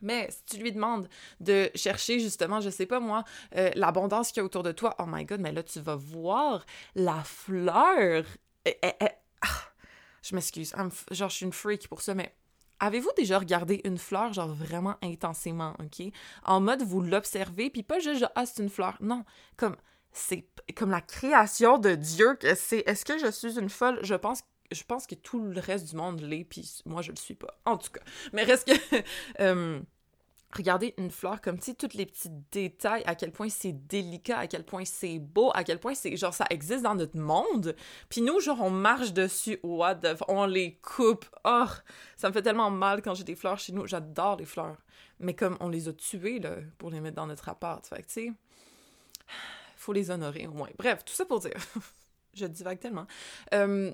Mais 0.00 0.28
si 0.30 0.56
tu 0.56 0.62
lui 0.62 0.72
demandes 0.72 1.08
de 1.40 1.70
chercher 1.74 2.20
justement, 2.20 2.60
je 2.60 2.70
sais 2.70 2.86
pas 2.86 3.00
moi, 3.00 3.24
euh, 3.56 3.70
l'abondance 3.74 4.28
qu'il 4.28 4.38
y 4.38 4.42
a 4.42 4.44
autour 4.44 4.62
de 4.62 4.72
toi, 4.72 4.94
oh 4.98 5.04
my 5.06 5.24
god, 5.24 5.40
mais 5.40 5.52
là 5.52 5.62
tu 5.62 5.80
vas 5.80 5.96
voir 5.96 6.64
la 6.94 7.22
fleur. 7.24 8.24
Ah, 9.40 9.48
je 10.22 10.34
m'excuse, 10.34 10.74
genre, 11.10 11.30
je 11.30 11.34
suis 11.34 11.46
une 11.46 11.52
freak 11.52 11.88
pour 11.88 12.02
ça, 12.02 12.14
mais 12.14 12.34
Avez-vous 12.80 13.10
déjà 13.16 13.38
regardé 13.38 13.80
une 13.84 13.98
fleur, 13.98 14.32
genre 14.32 14.54
vraiment 14.54 14.96
intensément, 15.02 15.74
OK? 15.80 16.06
En 16.44 16.60
mode, 16.60 16.82
vous 16.82 17.00
l'observez, 17.00 17.70
puis 17.70 17.82
pas 17.82 17.98
juste, 17.98 18.26
ah, 18.34 18.46
c'est 18.46 18.62
une 18.62 18.70
fleur. 18.70 18.96
Non, 19.00 19.24
comme, 19.56 19.76
c'est 20.12 20.46
comme 20.76 20.90
la 20.90 21.00
création 21.00 21.78
de 21.78 21.94
Dieu 21.94 22.34
que 22.34 22.54
c'est. 22.54 22.84
Est-ce 22.86 23.04
que 23.04 23.18
je 23.18 23.30
suis 23.30 23.58
une 23.58 23.70
folle? 23.70 23.98
Je 24.02 24.14
pense 24.14 24.42
je 24.70 24.82
pense 24.82 25.06
que 25.06 25.14
tout 25.14 25.40
le 25.40 25.60
reste 25.60 25.88
du 25.90 25.96
monde 25.96 26.20
l'est, 26.20 26.44
puis 26.44 26.82
moi, 26.84 27.02
je 27.02 27.10
le 27.10 27.16
suis 27.16 27.34
pas. 27.34 27.58
En 27.64 27.78
tout 27.78 27.90
cas. 27.90 28.02
Mais 28.32 28.44
reste 28.44 28.66
que... 28.66 29.02
Euh, 29.40 29.80
regardez 30.50 30.94
une 30.96 31.10
fleur 31.10 31.40
comme, 31.40 31.60
sais, 31.60 31.74
tous 31.74 31.94
les 31.94 32.06
petits 32.06 32.30
détails, 32.50 33.02
à 33.06 33.14
quel 33.14 33.32
point 33.32 33.48
c'est 33.48 33.72
délicat, 33.72 34.38
à 34.38 34.46
quel 34.46 34.64
point 34.64 34.84
c'est 34.84 35.18
beau, 35.18 35.50
à 35.54 35.64
quel 35.64 35.78
point 35.78 35.94
c'est, 35.94 36.16
genre, 36.16 36.34
ça 36.34 36.46
existe 36.50 36.82
dans 36.82 36.94
notre 36.94 37.18
monde. 37.18 37.74
Puis 38.08 38.22
nous, 38.22 38.40
genre, 38.40 38.60
on 38.60 38.70
marche 38.70 39.12
dessus, 39.12 39.58
what 39.62 39.96
the... 39.96 40.16
On 40.28 40.46
les 40.46 40.76
coupe. 40.76 41.26
Oh, 41.44 41.66
ça 42.16 42.28
me 42.28 42.32
fait 42.32 42.42
tellement 42.42 42.70
mal 42.70 43.02
quand 43.02 43.14
j'ai 43.14 43.24
des 43.24 43.36
fleurs 43.36 43.58
chez 43.58 43.72
nous. 43.72 43.86
J'adore 43.86 44.36
les 44.36 44.46
fleurs. 44.46 44.76
Mais 45.20 45.34
comme 45.34 45.56
on 45.60 45.68
les 45.68 45.88
a 45.88 45.92
tuées, 45.92 46.38
là, 46.38 46.56
pour 46.78 46.90
les 46.90 47.00
mettre 47.00 47.16
dans 47.16 47.26
notre 47.26 47.48
appart. 47.48 47.86
Fait 47.86 48.02
que, 48.02 48.08
tu 48.08 48.12
sais, 48.12 48.32
faut 49.76 49.92
les 49.92 50.10
honorer 50.10 50.46
au 50.46 50.52
moins. 50.52 50.70
Bref, 50.78 51.04
tout 51.04 51.14
ça 51.14 51.24
pour 51.24 51.40
dire... 51.40 51.52
je 52.34 52.46
divague 52.46 52.78
tellement. 52.78 53.06
Euh, 53.54 53.92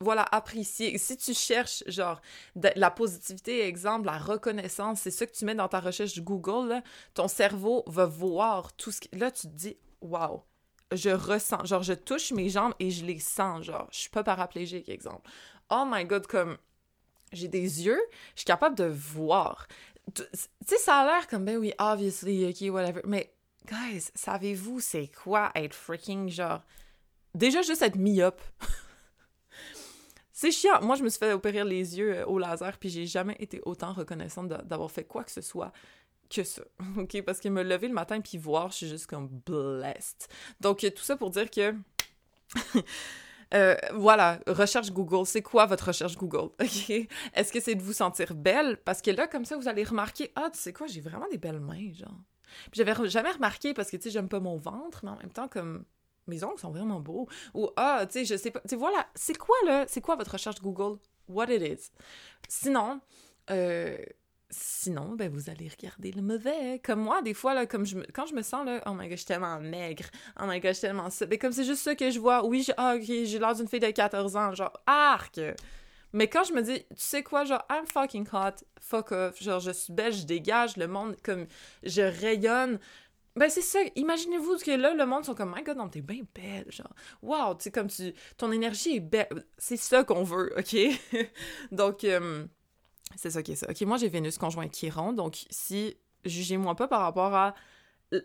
voilà, 0.00 0.26
apprécier. 0.30 0.98
Si 0.98 1.16
tu 1.16 1.32
cherches, 1.32 1.82
genre, 1.86 2.20
la 2.54 2.90
positivité, 2.90 3.66
exemple, 3.66 4.06
la 4.06 4.18
reconnaissance, 4.18 5.00
c'est 5.00 5.10
ça 5.10 5.26
que 5.26 5.32
tu 5.32 5.44
mets 5.44 5.54
dans 5.54 5.68
ta 5.68 5.80
recherche 5.80 6.20
Google, 6.20 6.68
là, 6.68 6.82
ton 7.14 7.28
cerveau 7.28 7.82
va 7.86 8.04
voir 8.04 8.74
tout 8.74 8.92
ce 8.92 9.00
que... 9.00 9.16
Là, 9.16 9.30
tu 9.30 9.48
te 9.48 9.54
dis, 9.54 9.76
waouh, 10.02 10.42
je 10.92 11.10
ressens, 11.10 11.64
genre, 11.64 11.82
je 11.82 11.94
touche 11.94 12.32
mes 12.32 12.50
jambes 12.50 12.74
et 12.78 12.90
je 12.90 13.06
les 13.06 13.18
sens, 13.18 13.64
genre, 13.64 13.88
je 13.90 14.00
suis 14.00 14.10
pas 14.10 14.22
paraplégique, 14.22 14.88
exemple. 14.88 15.30
Oh 15.70 15.84
my 15.86 16.04
God, 16.04 16.26
comme, 16.26 16.58
j'ai 17.32 17.48
des 17.48 17.86
yeux, 17.86 18.00
je 18.34 18.40
suis 18.40 18.46
capable 18.46 18.76
de 18.76 18.84
voir. 18.84 19.66
Tu 20.14 20.22
sais, 20.66 20.76
ça 20.76 21.00
a 21.00 21.04
l'air 21.06 21.26
comme, 21.26 21.44
ben 21.44 21.56
oui, 21.56 21.72
obviously, 21.78 22.46
ok, 22.46 22.72
whatever, 22.72 23.00
mais, 23.04 23.32
guys, 23.66 24.10
savez-vous 24.14 24.80
c'est 24.80 25.08
quoi 25.08 25.50
être 25.54 25.74
freaking, 25.74 26.28
genre, 26.28 26.60
déjà 27.34 27.62
juste 27.62 27.80
être 27.80 27.96
myope? 27.96 28.42
C'est 30.38 30.50
chiant. 30.50 30.82
Moi, 30.82 30.96
je 30.96 31.02
me 31.02 31.08
suis 31.08 31.18
fait 31.18 31.32
opérer 31.32 31.64
les 31.64 31.96
yeux 31.96 32.14
euh, 32.14 32.26
au 32.26 32.38
laser, 32.38 32.76
puis 32.76 32.90
j'ai 32.90 33.06
jamais 33.06 33.36
été 33.38 33.62
autant 33.64 33.94
reconnaissante 33.94 34.48
d'avoir 34.48 34.90
fait 34.90 35.04
quoi 35.04 35.24
que 35.24 35.30
ce 35.30 35.40
soit 35.40 35.72
que 36.28 36.44
ça. 36.44 36.60
OK? 36.98 37.22
Parce 37.22 37.40
que 37.40 37.48
me 37.48 37.62
lever 37.62 37.88
le 37.88 37.94
matin 37.94 38.20
puis 38.20 38.36
voir, 38.36 38.70
je 38.70 38.76
suis 38.76 38.88
juste 38.88 39.06
comme 39.06 39.28
blessed. 39.28 40.28
Donc, 40.60 40.80
tout 40.80 41.02
ça 41.02 41.16
pour 41.16 41.30
dire 41.30 41.50
que. 41.50 41.74
Euh, 43.54 43.76
voilà, 43.94 44.40
recherche 44.48 44.90
Google. 44.90 45.24
C'est 45.24 45.40
quoi 45.40 45.66
votre 45.66 45.86
recherche 45.86 46.16
Google? 46.16 46.50
Est-ce 47.32 47.52
que 47.52 47.60
c'est 47.60 47.76
de 47.76 47.82
vous 47.82 47.92
sentir 47.92 48.34
belle? 48.34 48.76
Parce 48.84 49.00
que 49.00 49.12
là, 49.12 49.28
comme 49.28 49.44
ça, 49.44 49.56
vous 49.56 49.68
allez 49.68 49.84
remarquer, 49.84 50.32
ah, 50.34 50.50
tu 50.52 50.58
sais 50.58 50.72
quoi, 50.72 50.88
j'ai 50.88 51.00
vraiment 51.00 51.28
des 51.30 51.38
belles 51.38 51.60
mains, 51.60 51.92
genre. 51.92 52.18
Puis 52.72 52.82
j'avais 52.82 53.08
jamais 53.08 53.30
remarqué 53.30 53.72
parce 53.72 53.88
que, 53.88 53.98
tu 53.98 54.02
sais, 54.02 54.10
j'aime 54.10 54.28
pas 54.28 54.40
mon 54.40 54.56
ventre, 54.56 55.04
mais 55.04 55.10
en 55.10 55.16
même 55.16 55.30
temps, 55.30 55.46
comme 55.46 55.84
mes 56.26 56.42
ongles 56.44 56.58
sont 56.58 56.70
vraiment 56.70 57.00
beaux. 57.00 57.28
Ou, 57.54 57.68
ah, 57.76 58.04
tu 58.06 58.12
sais, 58.12 58.24
je 58.24 58.36
sais 58.36 58.50
pas. 58.50 58.60
Tu 58.68 58.76
voilà, 58.76 59.06
c'est 59.14 59.36
quoi, 59.36 59.56
là? 59.64 59.84
C'est 59.88 60.00
quoi 60.00 60.16
votre 60.16 60.32
recherche 60.32 60.60
Google? 60.60 60.98
What 61.28 61.46
it 61.52 61.62
is? 61.62 61.90
Sinon, 62.48 63.00
euh, 63.50 63.96
sinon, 64.50 65.14
ben, 65.14 65.30
vous 65.30 65.50
allez 65.50 65.68
regarder 65.68 66.12
le 66.12 66.22
mauvais. 66.22 66.80
Comme 66.84 67.00
moi, 67.00 67.22
des 67.22 67.34
fois, 67.34 67.54
là, 67.54 67.66
comme 67.66 67.84
quand 68.12 68.26
je 68.26 68.34
me 68.34 68.42
sens, 68.42 68.64
là, 68.64 68.82
oh 68.86 68.92
my 68.92 69.08
god, 69.08 69.12
je 69.12 69.16
suis 69.16 69.26
tellement 69.26 69.60
maigre. 69.60 70.04
Oh 70.40 70.44
my 70.46 70.60
god, 70.60 70.70
je 70.70 70.78
suis 70.78 70.80
tellement 70.82 71.10
ça. 71.10 71.26
Mais 71.26 71.38
comme 71.38 71.52
c'est 71.52 71.64
juste 71.64 71.82
ça 71.82 71.94
que 71.94 72.10
je 72.10 72.18
vois, 72.18 72.44
oui, 72.44 72.66
ah, 72.76 72.96
j'ai 73.00 73.38
l'air 73.38 73.54
d'une 73.54 73.68
fille 73.68 73.80
de 73.80 73.90
14 73.90 74.36
ans, 74.36 74.54
genre, 74.54 74.72
arc! 74.86 75.40
Mais 76.12 76.28
quand 76.28 76.44
je 76.44 76.52
me 76.52 76.62
dis, 76.62 76.78
tu 76.78 76.86
sais 76.96 77.22
quoi, 77.22 77.44
genre, 77.44 77.64
I'm 77.70 77.86
fucking 77.86 78.26
hot, 78.32 78.64
fuck 78.80 79.12
off, 79.12 79.42
genre, 79.42 79.60
je 79.60 79.72
suis 79.72 79.92
belle, 79.92 80.12
je 80.12 80.24
dégage 80.24 80.76
le 80.76 80.86
monde, 80.86 81.16
comme, 81.22 81.46
je 81.82 82.02
rayonne, 82.02 82.78
ben, 83.36 83.50
c'est 83.50 83.62
ça. 83.62 83.78
Imaginez-vous 83.94 84.56
que 84.58 84.70
là, 84.70 84.94
le 84.94 85.06
monde 85.06 85.24
sont 85.24 85.34
comme, 85.34 85.54
my 85.54 85.62
god, 85.62 85.76
non, 85.76 85.88
t'es 85.88 86.00
bien 86.00 86.22
belle. 86.34 86.66
Genre, 86.70 86.92
wow, 87.22 87.54
tu 87.54 87.64
sais, 87.64 87.70
comme 87.70 87.88
tu. 87.88 88.14
Ton 88.38 88.50
énergie 88.50 88.96
est 88.96 89.00
belle. 89.00 89.44
C'est 89.58 89.76
ça 89.76 90.04
qu'on 90.04 90.24
veut, 90.24 90.52
OK? 90.58 90.76
donc, 91.72 92.04
euh, 92.04 92.46
c'est 93.14 93.30
ça 93.30 93.42
qui 93.42 93.52
est 93.52 93.56
ça. 93.56 93.70
OK, 93.70 93.80
moi, 93.82 93.98
j'ai 93.98 94.08
Vénus 94.08 94.38
conjoint 94.38 94.68
Chiron. 94.68 95.12
Donc, 95.12 95.46
si. 95.50 95.96
Jugez-moi 96.24 96.74
pas 96.74 96.88
par 96.88 97.02
rapport 97.02 97.32
à 97.34 97.54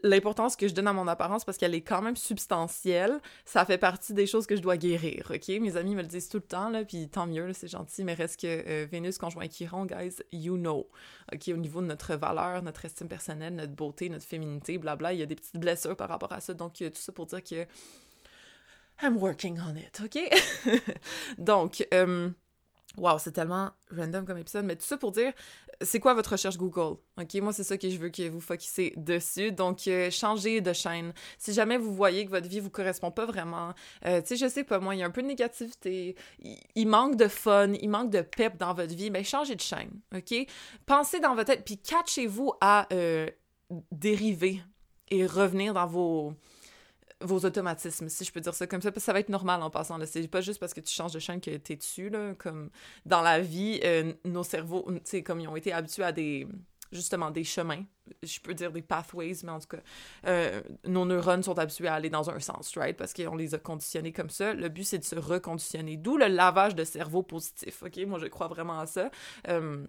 l'importance 0.04 0.56
que 0.56 0.68
je 0.68 0.74
donne 0.74 0.88
à 0.88 0.94
mon 0.94 1.08
apparence 1.08 1.44
parce 1.44 1.58
qu'elle 1.58 1.74
est 1.74 1.82
quand 1.82 2.02
même 2.02 2.16
substantielle, 2.16 3.20
ça 3.46 3.66
fait 3.66 3.78
partie 3.78 4.14
des 4.14 4.28
choses 4.28 4.46
que 4.46 4.56
je 4.56 4.62
dois 4.62 4.78
guérir, 4.78 5.32
ok? 5.34 5.48
Mes 5.60 5.76
amis 5.76 5.96
me 5.96 6.02
le 6.02 6.08
disent 6.08 6.30
tout 6.30 6.38
le 6.38 6.44
temps, 6.44 6.70
là, 6.70 6.86
puis 6.86 7.10
tant 7.10 7.26
mieux, 7.26 7.52
c'est 7.54 7.68
gentil, 7.68 8.04
mais 8.04 8.14
reste 8.14 8.40
que 8.40 8.48
euh, 8.48 8.86
Vénus 8.92 9.18
conjoint 9.18 9.48
Chiron, 9.48 9.86
guys, 9.86 10.18
you 10.32 10.56
know, 10.56 10.88
ok? 11.34 11.50
Au 11.54 11.58
niveau 11.58 11.82
de 11.82 11.88
notre 11.88 12.16
valeur, 12.16 12.62
notre 12.62 12.86
estime 12.86 13.08
personnelle, 13.08 13.56
notre 13.56 13.74
beauté, 13.74 14.10
notre 14.10 14.26
féminité, 14.26 14.78
blabla, 14.78 15.14
il 15.14 15.20
y 15.20 15.24
a 15.24 15.26
des 15.26 15.36
petites 15.36 15.58
blessures 15.58 15.96
par 15.96 16.10
rapport 16.10 16.32
à 16.32 16.42
ça, 16.42 16.54
donc 16.54 16.82
euh, 16.82 16.90
tout 16.90 17.02
ça 17.02 17.12
pour 17.12 17.26
dire 17.26 17.44
que 17.44 17.66
I'm 19.02 19.18
working 19.18 19.60
on 19.60 19.76
it, 19.76 20.00
ok? 20.04 20.82
donc, 21.40 21.88
euh, 21.92 22.30
Wow, 22.98 23.20
c'est 23.20 23.32
tellement 23.32 23.72
random 23.96 24.26
comme 24.26 24.38
épisode, 24.38 24.66
mais 24.66 24.76
tout 24.76 24.86
ça 24.86 24.98
pour 24.98 25.14
dire, 25.14 25.32
c'est 25.80 26.00
quoi 26.00 26.14
votre 26.14 26.32
recherche 26.32 26.58
Google? 26.58 26.98
OK, 27.20 27.34
moi, 27.36 27.54
c'est 27.54 27.64
ça 27.64 27.78
que 27.78 27.90
je 27.90 27.98
veux 27.98 28.10
que 28.10 28.28
vous 28.28 28.42
focussiez 28.42 28.94
dessus. 28.98 29.52
Donc, 29.52 29.88
euh, 29.88 30.12
changez 30.12 30.60
de 30.60 30.74
chaîne. 30.74 31.14
Si 31.38 31.54
jamais 31.54 31.78
vous 31.78 31.94
voyez 31.94 32.26
que 32.26 32.32
votre 32.32 32.50
vie 32.50 32.60
vous 32.60 32.70
correspond 32.70 33.10
pas 33.10 33.26
vraiment, 33.26 33.74
euh, 34.06 34.22
tu 34.22 34.28
sais, 34.28 34.36
je 34.36 34.52
sais 34.52 34.66
pas, 34.66 34.80
moi, 34.80 34.96
il 34.96 35.00
y 35.00 35.04
a 35.04 35.06
un 35.06 35.12
peu 35.12 35.22
de 35.22 35.28
négativité, 35.28 36.16
il, 36.76 36.88
manque 36.88 37.16
de 37.16 37.30
fun, 37.30 37.72
il 37.82 37.90
manque 37.90 38.12
de 38.12 38.22
pep 38.22 38.58
dans 38.58 38.74
votre 38.74 38.94
vie, 38.94 39.10
mais 39.10 39.24
changez 39.24 39.56
de 39.56 39.62
chaîne, 39.62 39.92
OK? 40.14 40.36
Pensez 40.86 41.22
dans 41.22 41.34
votre 41.34 41.54
tête, 41.54 41.64
puis 41.64 41.78
catchez-vous 41.78 42.54
à 42.60 42.88
euh, 42.94 43.30
dériver 43.92 44.62
et 45.10 45.26
revenir 45.26 45.74
dans 45.74 45.88
vos 45.88 46.34
vos 47.22 47.46
automatismes, 47.46 48.10
si 48.10 48.24
je 48.24 48.32
peux 48.32 48.40
dire 48.40 48.54
ça 48.54 48.68
comme 48.68 48.82
ça, 48.82 48.92
parce 48.92 49.04
que 49.04 49.06
ça 49.06 49.14
va 49.14 49.20
être 49.20 49.30
normal 49.30 49.62
en 49.62 49.70
passant. 49.70 49.98
C'est 50.06 50.28
pas 50.28 50.42
juste 50.42 50.60
parce 50.60 50.74
que 50.74 50.82
tu 50.82 50.94
changes 50.94 51.14
de 51.14 51.20
chaîne 51.20 51.42
que 51.42 51.56
t'es 51.58 51.76
dessus, 51.76 52.10
là. 52.10 52.34
Comme 52.36 52.70
dans 53.06 53.22
la 53.22 53.40
vie, 53.40 53.80
euh, 53.84 54.14
nos 54.26 54.44
cerveaux, 54.44 54.88
comme 55.26 55.40
ils 55.40 55.48
ont 55.48 55.56
été 55.56 55.74
habitués 55.74 56.04
à 56.04 56.12
des 56.12 56.48
justement 56.92 57.32
des 57.32 57.44
chemins, 57.44 57.84
je 58.22 58.40
peux 58.40 58.54
dire 58.54 58.72
des 58.72 58.82
pathways, 58.82 59.38
mais 59.44 59.52
en 59.52 59.60
tout 59.60 59.68
cas, 59.68 59.82
euh, 60.28 60.62
nos 60.86 61.06
neurones 61.06 61.44
sont 61.44 61.58
habitués 61.58 61.88
à 61.88 61.94
aller 61.94 62.10
dans 62.10 62.30
un 62.30 62.40
sens, 62.40 62.76
right? 62.76 62.98
Parce 62.98 63.14
qu'on 63.14 63.36
les 63.36 63.56
a 63.56 63.60
conditionnés 63.60 64.12
comme 64.12 64.30
ça. 64.30 64.54
Le 64.54 64.70
but, 64.70 64.84
c'est 64.84 65.00
de 65.00 65.04
se 65.04 65.16
reconditionner. 65.16 65.98
D'où 65.98 66.18
le 66.18 66.28
lavage 66.28 66.76
de 66.76 66.84
cerveau 66.84 67.24
positif, 67.24 67.84
OK? 67.84 67.98
Moi, 68.06 68.20
je 68.20 68.28
crois 68.28 68.48
vraiment 68.48 68.80
à 68.80 68.86
ça. 68.86 69.10
Euh, 69.48 69.86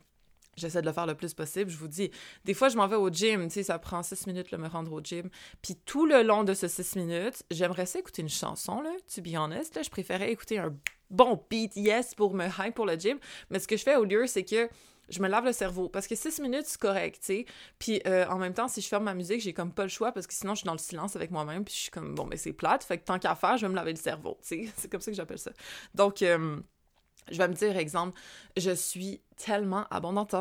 J'essaie 0.57 0.83
de 0.83 0.87
le 0.87 0.93
faire 0.93 1.07
le 1.07 1.15
plus 1.15 1.33
possible. 1.35 1.71
Je 1.71 1.79
vous 1.79 1.89
dis, 1.89 2.11
des 2.45 2.55
fois, 2.55 2.69
je 2.69 2.77
m'en 2.77 2.87
vais 2.87 2.97
au 2.97 3.09
gym, 3.09 3.49
tu 3.49 3.55
sais, 3.55 3.63
ça 3.63 3.79
prend 3.79 4.03
six 4.03 4.27
minutes 4.27 4.53
de 4.53 4.57
me 4.57 4.69
rendre 4.69 4.93
au 4.93 5.01
gym. 5.01 5.31
Puis 5.63 5.77
tout 5.87 6.07
le 6.07 6.23
long 6.23 6.45
de 6.45 6.53
ces 6.53 6.69
six 6.69 6.97
minutes, 6.97 7.43
j'aimerais 7.51 7.87
ça 7.87 7.99
écouter 7.99 8.23
une 8.23 8.29
chanson, 8.29 8.83
là, 8.83 8.91
to 9.15 9.23
be 9.23 9.35
honest. 9.35 9.75
Là, 9.75 9.83
je 9.83 9.91
préférais 9.91 10.31
écouter 10.31 10.59
un 10.59 10.75
bon 11.11 11.43
beat, 11.49 11.77
yes, 11.77 12.15
pour 12.15 12.35
me 12.35 12.47
hype 12.47 12.75
pour 12.75 12.87
le 12.87 12.95
gym. 12.95 13.19
Mais 13.51 13.59
ce 13.59 13.69
que 13.69 13.77
je 13.77 13.83
fais 13.83 13.97
au 13.97 14.05
lieu, 14.05 14.27
c'est 14.27 14.45
que 14.45 14.69
je 15.09 15.21
me 15.21 15.29
lave 15.29 15.45
le 15.45 15.53
cerveau. 15.53 15.89
Parce 15.89 16.07
que 16.07 16.15
six 16.15 16.41
minutes, 16.41 16.65
c'est 16.67 16.81
correct, 16.81 17.21
tu 17.21 17.27
sais. 17.27 17.47
Puis 17.79 18.01
euh, 18.07 18.27
en 18.27 18.39
même 18.39 18.55
temps, 18.55 18.69
si 18.69 18.81
je 18.81 18.89
ferme 18.89 19.05
ma 19.05 19.15
musique, 19.15 19.41
j'ai 19.41 19.53
comme 19.53 19.73
pas 19.73 19.83
le 19.83 19.89
choix 19.89 20.13
parce 20.13 20.27
que 20.27 20.35
sinon, 20.35 20.55
je 20.55 20.61
suis 20.61 20.67
dans 20.67 20.73
le 20.73 20.79
silence 20.79 21.17
avec 21.17 21.31
moi-même. 21.31 21.65
Puis 21.65 21.75
je 21.75 21.81
suis 21.81 21.91
comme, 21.91 22.15
bon, 22.15 22.27
mais 22.27 22.37
c'est 22.37 22.53
plate. 22.53 22.85
Fait 22.85 22.99
que 22.99 23.05
tant 23.05 23.19
qu'à 23.19 23.35
faire, 23.35 23.57
je 23.57 23.67
vais 23.67 23.71
me 23.71 23.77
laver 23.77 23.93
le 23.93 23.99
cerveau, 23.99 24.39
tu 24.43 24.49
sais. 24.67 24.73
C'est 24.77 24.91
comme 24.91 25.01
ça 25.01 25.11
que 25.11 25.17
j'appelle 25.17 25.39
ça. 25.39 25.53
Donc, 25.95 26.23
euh, 26.23 26.61
je 27.31 27.39
vais 27.39 27.49
me 27.49 27.55
dire, 27.55 27.77
exemple, 27.77 28.19
je 28.57 28.71
suis 28.71 29.21
tellement 29.37 29.87
abondante 29.91 30.35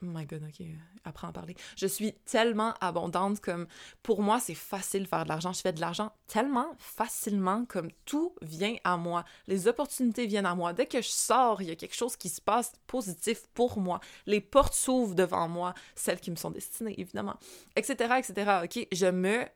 Oh 0.00 0.06
my 0.06 0.26
god, 0.26 0.44
ok, 0.44 0.64
apprends 1.04 1.28
à 1.28 1.32
parler. 1.32 1.56
Je 1.76 1.86
suis 1.88 2.12
tellement 2.24 2.72
abondante 2.80 3.40
comme 3.40 3.66
pour 4.04 4.22
moi, 4.22 4.38
c'est 4.38 4.54
facile 4.54 5.02
de 5.04 5.08
faire 5.08 5.24
de 5.24 5.28
l'argent. 5.28 5.52
Je 5.52 5.60
fais 5.60 5.72
de 5.72 5.80
l'argent 5.80 6.12
tellement 6.28 6.68
facilement 6.78 7.64
comme 7.64 7.90
tout 8.04 8.32
vient 8.40 8.76
à 8.84 8.96
moi. 8.96 9.24
Les 9.48 9.66
opportunités 9.66 10.26
viennent 10.26 10.46
à 10.46 10.54
moi. 10.54 10.72
Dès 10.72 10.86
que 10.86 11.02
je 11.02 11.08
sors, 11.08 11.62
il 11.62 11.68
y 11.68 11.72
a 11.72 11.74
quelque 11.74 11.96
chose 11.96 12.16
qui 12.16 12.28
se 12.28 12.40
passe 12.40 12.72
positif 12.86 13.48
pour 13.54 13.80
moi. 13.80 13.98
Les 14.26 14.40
portes 14.40 14.74
s'ouvrent 14.74 15.16
devant 15.16 15.48
moi, 15.48 15.74
celles 15.96 16.20
qui 16.20 16.30
me 16.30 16.36
sont 16.36 16.52
destinées, 16.52 16.94
évidemment, 17.00 17.36
etc., 17.74 18.14
etc. 18.18 18.60
Ok, 18.64 18.86
je 18.92 19.06
me 19.06 19.46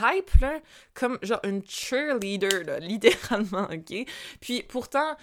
hype 0.00 0.44
comme 0.94 1.18
genre 1.22 1.40
une 1.44 1.64
cheerleader, 1.64 2.64
là, 2.64 2.78
littéralement, 2.80 3.68
ok? 3.70 4.06
Puis 4.40 4.62
pourtant, 4.64 5.16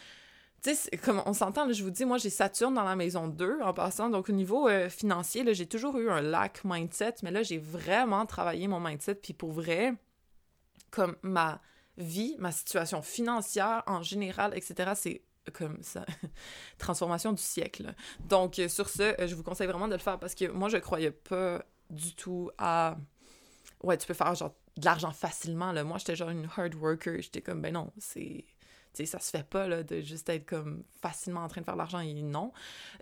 tu 0.64 0.76
sais, 0.76 0.98
comme 0.98 1.22
on 1.26 1.34
s'entend, 1.34 1.72
je 1.72 1.84
vous 1.84 1.92
dis, 1.92 2.06
moi, 2.06 2.18
j'ai 2.18 2.30
Saturne 2.30 2.74
dans 2.74 2.84
la 2.84 2.96
maison 2.96 3.28
2 3.28 3.60
en 3.62 3.74
passant. 3.74 4.10
Donc, 4.10 4.30
au 4.30 4.34
niveau 4.34 4.68
euh, 4.68 4.90
financier, 4.90 5.44
là, 5.44 5.54
j'ai 5.54 5.66
toujours 5.66 5.98
eu 5.98 6.10
un 6.10 6.22
lack 6.22 6.62
mindset, 6.64 7.16
mais 7.24 7.32
là, 7.32 7.44
j'ai 7.44 7.58
vraiment 7.58 8.26
travaillé 8.26 8.68
mon 8.68 8.80
mindset. 8.80 9.16
Puis 9.16 9.34
pour 9.34 9.52
vrai, 9.52 9.94
comme 10.92 11.16
ma 11.22 11.62
vie, 11.98 12.36
ma 12.40 12.52
situation 12.52 13.02
financière 13.02 13.84
en 13.88 14.02
général, 14.02 14.56
etc., 14.56 14.92
c'est 14.96 15.22
comme 15.54 15.82
ça, 15.82 16.06
transformation 16.78 17.34
du 17.34 17.42
siècle. 17.42 17.94
Donc, 18.28 18.60
euh, 18.60 18.68
sur 18.68 18.90
ce, 18.90 19.22
euh, 19.22 19.28
je 19.28 19.36
vous 19.36 19.44
conseille 19.44 19.68
vraiment 19.68 19.88
de 19.88 19.94
le 19.94 20.00
faire 20.00 20.20
parce 20.20 20.36
que 20.36 20.46
moi, 20.46 20.70
je 20.70 20.78
croyais 20.78 21.12
pas 21.12 21.64
du 21.90 22.16
tout 22.16 22.52
à. 22.58 22.98
Ouais, 23.82 23.98
tu 23.98 24.06
peux 24.08 24.14
faire 24.14 24.36
genre 24.36 24.56
de 24.78 24.86
l'argent 24.86 25.12
facilement. 25.12 25.72
Là. 25.72 25.84
Moi, 25.84 25.98
j'étais 25.98 26.16
genre 26.16 26.30
une 26.30 26.48
hard 26.56 26.76
worker. 26.76 27.22
J'étais 27.22 27.42
comme, 27.42 27.62
ben 27.62 27.74
non, 27.74 27.92
c'est 27.98 28.46
sais, 28.94 29.06
ça 29.06 29.20
se 29.20 29.30
fait 29.30 29.48
pas, 29.48 29.68
là, 29.68 29.84
de 29.84 30.02
juste 30.02 30.30
être 30.30 30.46
comme 30.46 30.84
facilement 31.02 31.42
en 31.42 31.48
train 31.48 31.62
de 31.62 31.66
faire 31.66 31.76
l'argent 31.76 32.00
et 32.00 32.14
non. 32.14 32.52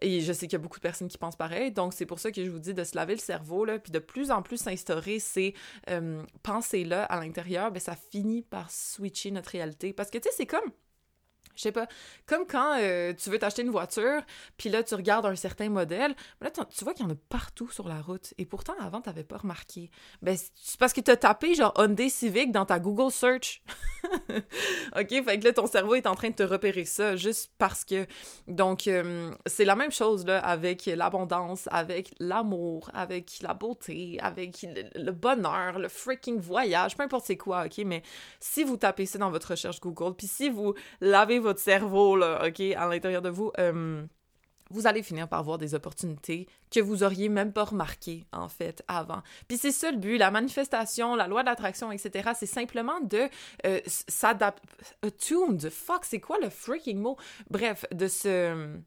Et 0.02 0.22
je 0.22 0.34
sais 0.34 0.48
qu'il 0.48 0.54
y 0.54 0.56
a 0.56 0.60
beaucoup 0.60 0.78
de 0.78 0.84
personnes 0.84 1.08
qui 1.08 1.18
pensent 1.18 1.36
pareil, 1.36 1.72
donc 1.72 1.94
c'est 1.94 2.06
pour 2.06 2.20
ça 2.20 2.32
que 2.32 2.44
je 2.44 2.50
vous 2.50 2.60
dis 2.60 2.74
de 2.74 2.84
se 2.84 2.96
laver 2.96 3.14
le 3.14 3.20
cerveau, 3.20 3.66
là, 3.66 3.80
puis 3.80 3.92
de 3.92 4.00
plus 4.00 4.32
en 4.32 4.42
plus 4.42 4.58
s'instaurer 4.58 5.20
ces 5.20 5.54
euh, 5.90 6.24
pensées-là 6.44 7.04
à 7.06 7.20
l'intérieur, 7.20 7.72
ben 7.72 7.80
ça 7.80 7.96
finit 7.96 8.42
par 8.42 8.72
switcher 8.72 9.32
notre 9.32 9.52
réalité. 9.52 9.94
Parce 9.94 10.10
que, 10.10 10.18
tu 10.18 10.30
sais, 10.30 10.36
c'est 10.36 10.46
comme 10.46 10.72
je 11.58 11.64
sais 11.64 11.72
pas, 11.72 11.88
comme 12.26 12.46
quand 12.46 12.78
euh, 12.80 13.14
tu 13.14 13.30
veux 13.30 13.40
t'acheter 13.40 13.64
une 13.64 13.72
voiture, 13.72 14.22
puis 14.58 14.70
là, 14.70 14.84
tu 14.84 14.96
regardes 14.96 15.26
un 15.26 15.36
certain 15.36 15.70
modèle, 15.70 16.16
là, 16.40 16.52
tu 16.52 16.84
vois 16.84 16.94
qu'il 16.94 17.06
y 17.06 17.10
en 17.10 17.12
a 17.12 17.18
partout 17.30 17.70
sur 17.72 17.88
la 17.88 18.02
route, 18.02 18.34
et 18.38 18.46
pourtant, 18.46 18.76
avant, 18.80 19.02
t'avais 19.02 19.24
pas 19.24 19.38
remarqué. 19.38 19.90
Ben, 20.22 20.38
c'est 20.38 20.80
parce 20.80 20.94
que 20.94 21.02
t'as 21.02 21.18
tapé, 21.18 21.56
genre, 21.56 21.74
Hyundai 21.78 22.10
Civic 22.10 22.52
dans 22.52 22.66
ta 22.66 22.80
Google 22.80 23.12
Search. 23.12 23.62
OK? 24.30 25.24
Fait 25.26 25.40
que 25.40 25.44
là, 25.44 25.54
ton 25.54 25.68
cerveau 25.68 25.96
est 25.96 26.08
en 26.08 26.16
train 26.16 26.30
de 26.30 26.36
te 26.36 26.44
repérer 26.44 26.86
ça, 26.86 27.16
juste 27.16 27.52
parce 27.58 27.84
que... 27.84 28.06
Donc, 28.48 28.88
euh, 28.88 29.32
c'est 29.48 29.66
la 29.66 29.76
même 29.76 29.92
chose, 29.92 30.26
là, 30.26 30.40
avec 30.40 30.86
l'abondance, 30.86 31.68
avec 31.72 32.14
l'amour, 32.20 32.92
avec 32.94 33.40
la 33.42 33.54
beauté, 33.54 34.20
avec 34.22 34.62
le, 34.64 35.04
le, 35.04 35.12
bonheur, 35.12 35.80
le 35.80 35.90
freaking 35.90 36.40
voyage, 36.40 36.96
peu 36.96 37.04
importe 37.04 37.26
c'est 37.26 37.38
quoi, 37.38 37.66
OK? 37.66 37.80
Mais 37.86 38.04
si 38.40 38.64
vous 38.64 38.78
tapez 38.78 39.06
ça 39.06 39.18
dans 39.18 39.32
votre 39.32 39.52
recherche 39.52 39.80
Google, 39.80 40.16
puis 40.16 40.28
si 40.28 40.50
vous 40.50 40.74
lavez 41.02 41.40
votre 41.48 41.60
cerveau, 41.60 42.18
là, 42.18 42.46
OK, 42.46 42.60
à 42.60 42.88
l'intérieur 42.88 43.22
de 43.22 43.30
vous, 43.30 43.52
euh, 43.58 44.06
vous 44.70 44.86
allez 44.86 45.02
finir 45.02 45.30
par 45.30 45.44
voir 45.44 45.58
des 45.58 45.76
opportunités 45.76 46.46
que 46.70 46.82
vous 46.82 47.04
auriez 47.04 47.30
même 47.30 47.54
pas 47.54 47.64
remarquées, 47.64 48.26
en 48.34 48.50
fait, 48.50 48.84
avant. 48.90 49.22
Puis 49.48 49.58
c'est 49.58 49.72
ça 49.72 49.92
le 49.92 49.98
but, 49.98 50.18
la 50.18 50.30
manifestation, 50.30 51.16
la 51.16 51.28
loi 51.28 51.44
d'attraction, 51.44 51.92
etc., 51.92 52.32
c'est 52.38 52.46
simplement 52.46 53.00
de 53.02 53.30
euh, 53.66 53.80
s'adapter... 53.86 54.62
Attuned, 55.04 55.70
fuck, 55.70 56.04
c'est 56.04 56.20
quoi 56.20 56.38
le 56.42 56.50
freaking 56.50 57.00
mot? 57.00 57.18
Bref, 57.50 57.86
de 57.94 58.08
se 58.08 58.78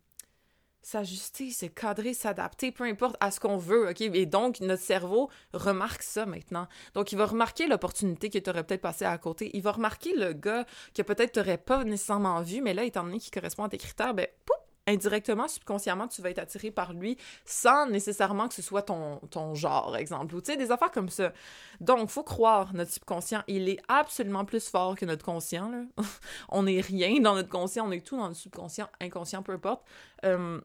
s'ajuster, 0.83 1.51
se 1.51 1.67
cadrer, 1.67 2.15
s'adapter, 2.15 2.73
peu 2.73 2.85
importe 2.85 3.17
à 3.21 3.31
ce 3.31 3.41
qu'on 3.41 3.57
veut, 3.57 3.91
OK? 3.91 4.01
Et 4.01 4.27
donc, 4.27 4.61
notre 4.61 4.83
cerveau 4.83 5.31
remarque 5.53 6.03
ça 6.03 6.27
maintenant. 6.27 6.67
Donc, 6.95 7.13
il 7.13 7.19
va 7.19 7.27
remarquer 7.27 7.67
l'opportunité 7.67 8.31
que 8.31 8.39
tu 8.39 8.51
aurais 8.51 8.65
peut-être 8.65 8.81
passé 8.81 9.05
à 9.05 9.17
côté. 9.19 9.51
Il 9.55 9.63
va 9.63 9.73
remarquer 9.73 10.15
le 10.15 10.33
gars 10.33 10.65
que 10.95 11.03
peut-être 11.03 11.33
tu 11.33 11.39
n'aurais 11.39 11.59
pas 11.59 11.85
nécessairement 11.85 12.41
vu, 12.43 12.61
mais 12.63 12.75
là, 12.75 12.85
étant 12.85 13.05
donné 13.05 13.19
qu'il 13.19 13.33
correspond 13.33 13.65
à 13.65 13.69
tes 13.69 13.79
critères, 13.79 14.15
ben, 14.15 14.27
pouf, 14.47 14.57
indirectement, 14.87 15.49
subconsciemment, 15.49 16.09
tu 16.09 16.23
vas 16.23 16.31
être 16.31 16.39
attiré 16.39 16.71
par 16.71 16.93
lui 16.93 17.17
sans 17.45 17.87
nécessairement 17.87 18.49
que 18.49 18.55
ce 18.55 18.63
soit 18.63 18.83
ton, 18.83 19.19
ton 19.31 19.55
genre, 19.55 19.97
exemple. 19.97 20.35
Ou 20.35 20.41
tu 20.41 20.53
sais, 20.53 20.57
des 20.57 20.71
affaires 20.71 20.91
comme 20.91 21.09
ça. 21.09 21.33
Donc, 21.81 22.11
faut 22.11 22.23
croire 22.23 22.75
notre 22.75 22.91
subconscient. 22.91 23.43
Il 23.47 23.69
est 23.69 23.81
absolument 23.89 24.45
plus 24.45 24.69
fort 24.69 24.97
que 24.97 25.05
notre 25.05 25.25
conscient. 25.25 25.87
On 26.49 26.65
n'est 26.65 26.81
rien 26.81 27.21
dans 27.21 27.35
notre 27.35 27.49
conscient, 27.49 27.87
on 27.87 27.93
est 27.93 28.05
tout 28.05 28.17
dans 28.17 28.29
le 28.29 28.35
subconscient, 28.35 28.89
inconscient, 29.01 29.43
peu 29.43 29.53
importe. 29.53 29.83
Euh, 30.25 30.61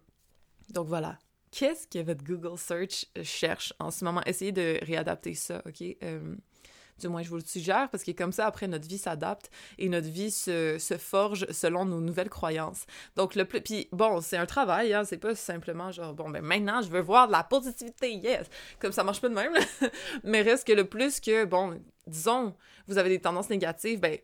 donc 0.69 0.87
voilà. 0.87 1.17
Qu'est-ce 1.51 1.87
que 1.87 1.99
votre 2.03 2.23
Google 2.23 2.57
Search 2.57 3.05
cherche 3.23 3.73
en 3.79 3.91
ce 3.91 4.03
moment? 4.03 4.21
Essayez 4.25 4.51
de 4.51 4.77
réadapter 4.81 5.33
ça, 5.35 5.61
OK? 5.65 5.81
Euh, 6.03 6.35
du 6.99 7.07
moins, 7.09 7.23
je 7.23 7.29
vous 7.29 7.35
le 7.35 7.43
suggère, 7.43 7.89
parce 7.89 8.03
que 8.03 8.11
comme 8.11 8.31
ça, 8.31 8.45
après, 8.45 8.67
notre 8.67 8.87
vie 8.87 8.97
s'adapte 8.97 9.49
et 9.77 9.89
notre 9.89 10.07
vie 10.07 10.31
se, 10.31 10.77
se, 10.79 10.97
forge 10.97 11.45
selon 11.51 11.85
nos 11.85 11.99
nouvelles 11.99 12.29
croyances. 12.29 12.85
Donc, 13.15 13.35
le 13.35 13.45
plus... 13.45 13.61
Puis, 13.61 13.89
bon, 13.91 14.21
c'est 14.21 14.37
un 14.37 14.45
travail, 14.45 14.93
hein, 14.93 15.03
c'est 15.03 15.17
pas 15.17 15.35
simplement 15.35 15.91
genre, 15.91 16.13
bon, 16.13 16.29
ben 16.29 16.41
maintenant, 16.43 16.81
je 16.81 16.89
veux 16.89 17.01
voir 17.01 17.27
de 17.27 17.33
la 17.33 17.43
positivité, 17.43 18.13
yes! 18.13 18.49
Comme 18.79 18.93
ça 18.93 19.03
marche 19.03 19.19
pas 19.21 19.29
de 19.29 19.33
même, 19.33 19.53
Mais 20.23 20.41
reste 20.41 20.65
que 20.65 20.73
le 20.73 20.85
plus 20.85 21.19
que, 21.19 21.43
bon, 21.43 21.81
disons, 22.07 22.55
vous 22.87 22.97
avez 22.97 23.09
des 23.09 23.19
tendances 23.19 23.49
négatives, 23.49 23.99
ben 23.99 24.17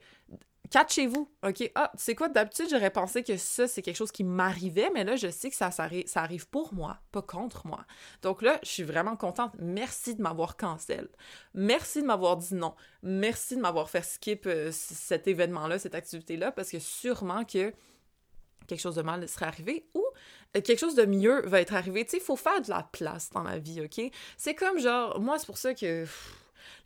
catchez-vous, 0.72 1.30
OK? 1.44 1.72
Ah, 1.76 1.92
tu 1.96 2.04
sais 2.04 2.16
quoi, 2.16 2.30
d'habitude, 2.30 2.68
j'aurais 2.72 2.90
pensé 2.90 3.24
que 3.24 3.38
ça, 3.38 3.68
c'est 3.68 3.82
quelque 3.82 3.98
chose 3.98 4.12
qui 4.12 4.24
m'arrivait, 4.24 4.90
mais 4.94 5.04
là, 5.04 5.16
je 5.18 5.30
sais 5.30 5.50
que 5.50 5.56
ça, 5.56 5.70
ça, 5.70 5.84
arrive 6.16 6.48
pour 6.48 6.74
moi, 6.74 6.98
pas 7.12 7.22
contre 7.22 7.68
moi. 7.68 7.86
Donc 8.24 8.42
là, 8.42 8.60
je 8.64 8.70
suis 8.70 8.84
vraiment 8.84 9.16
contente. 9.16 9.52
Merci 9.60 10.16
de 10.16 10.22
m'avoir 10.22 10.58
cancel. 10.58 11.10
Merci 11.54 12.02
de 12.02 12.08
m'avoir 12.08 12.38
dit 12.38 12.56
non. 12.56 12.74
Merci 13.04 13.58
de 13.58 13.62
m'avoir 13.62 13.90
fait 13.90 14.04
skip 14.04 14.48
euh, 14.48 14.72
cet 14.72 15.28
événement-là, 15.28 15.78
cette 15.78 15.96
activité-là, 15.96 16.52
parce 16.52 16.72
que 16.72 16.80
sûrement 16.80 17.44
que 17.44 17.74
quelque 18.66 18.80
chose 18.80 18.96
de 18.96 19.02
mal 19.02 19.28
serait 19.28 19.48
arrivé 19.48 19.86
ou 19.94 20.04
euh, 20.56 20.62
quelque 20.62 20.80
chose 20.80 20.96
de 20.96 21.06
mieux 21.06 21.42
va 21.48 21.60
être 21.60 21.74
arrivé. 21.74 22.06
Tu 22.06 22.12
sais, 22.12 22.18
il 22.18 22.24
faut 22.24 22.38
faire 22.38 22.62
de 22.62 22.70
la 22.70 22.88
place 22.92 23.30
dans 23.32 23.44
la 23.44 23.60
vie, 23.60 23.82
OK? 23.82 24.02
C'est 24.38 24.56
comme 24.56 24.80
genre, 24.80 25.20
moi, 25.20 25.38
c'est 25.38 25.46
pour 25.46 25.58
ça 25.58 25.74
que 25.74 26.06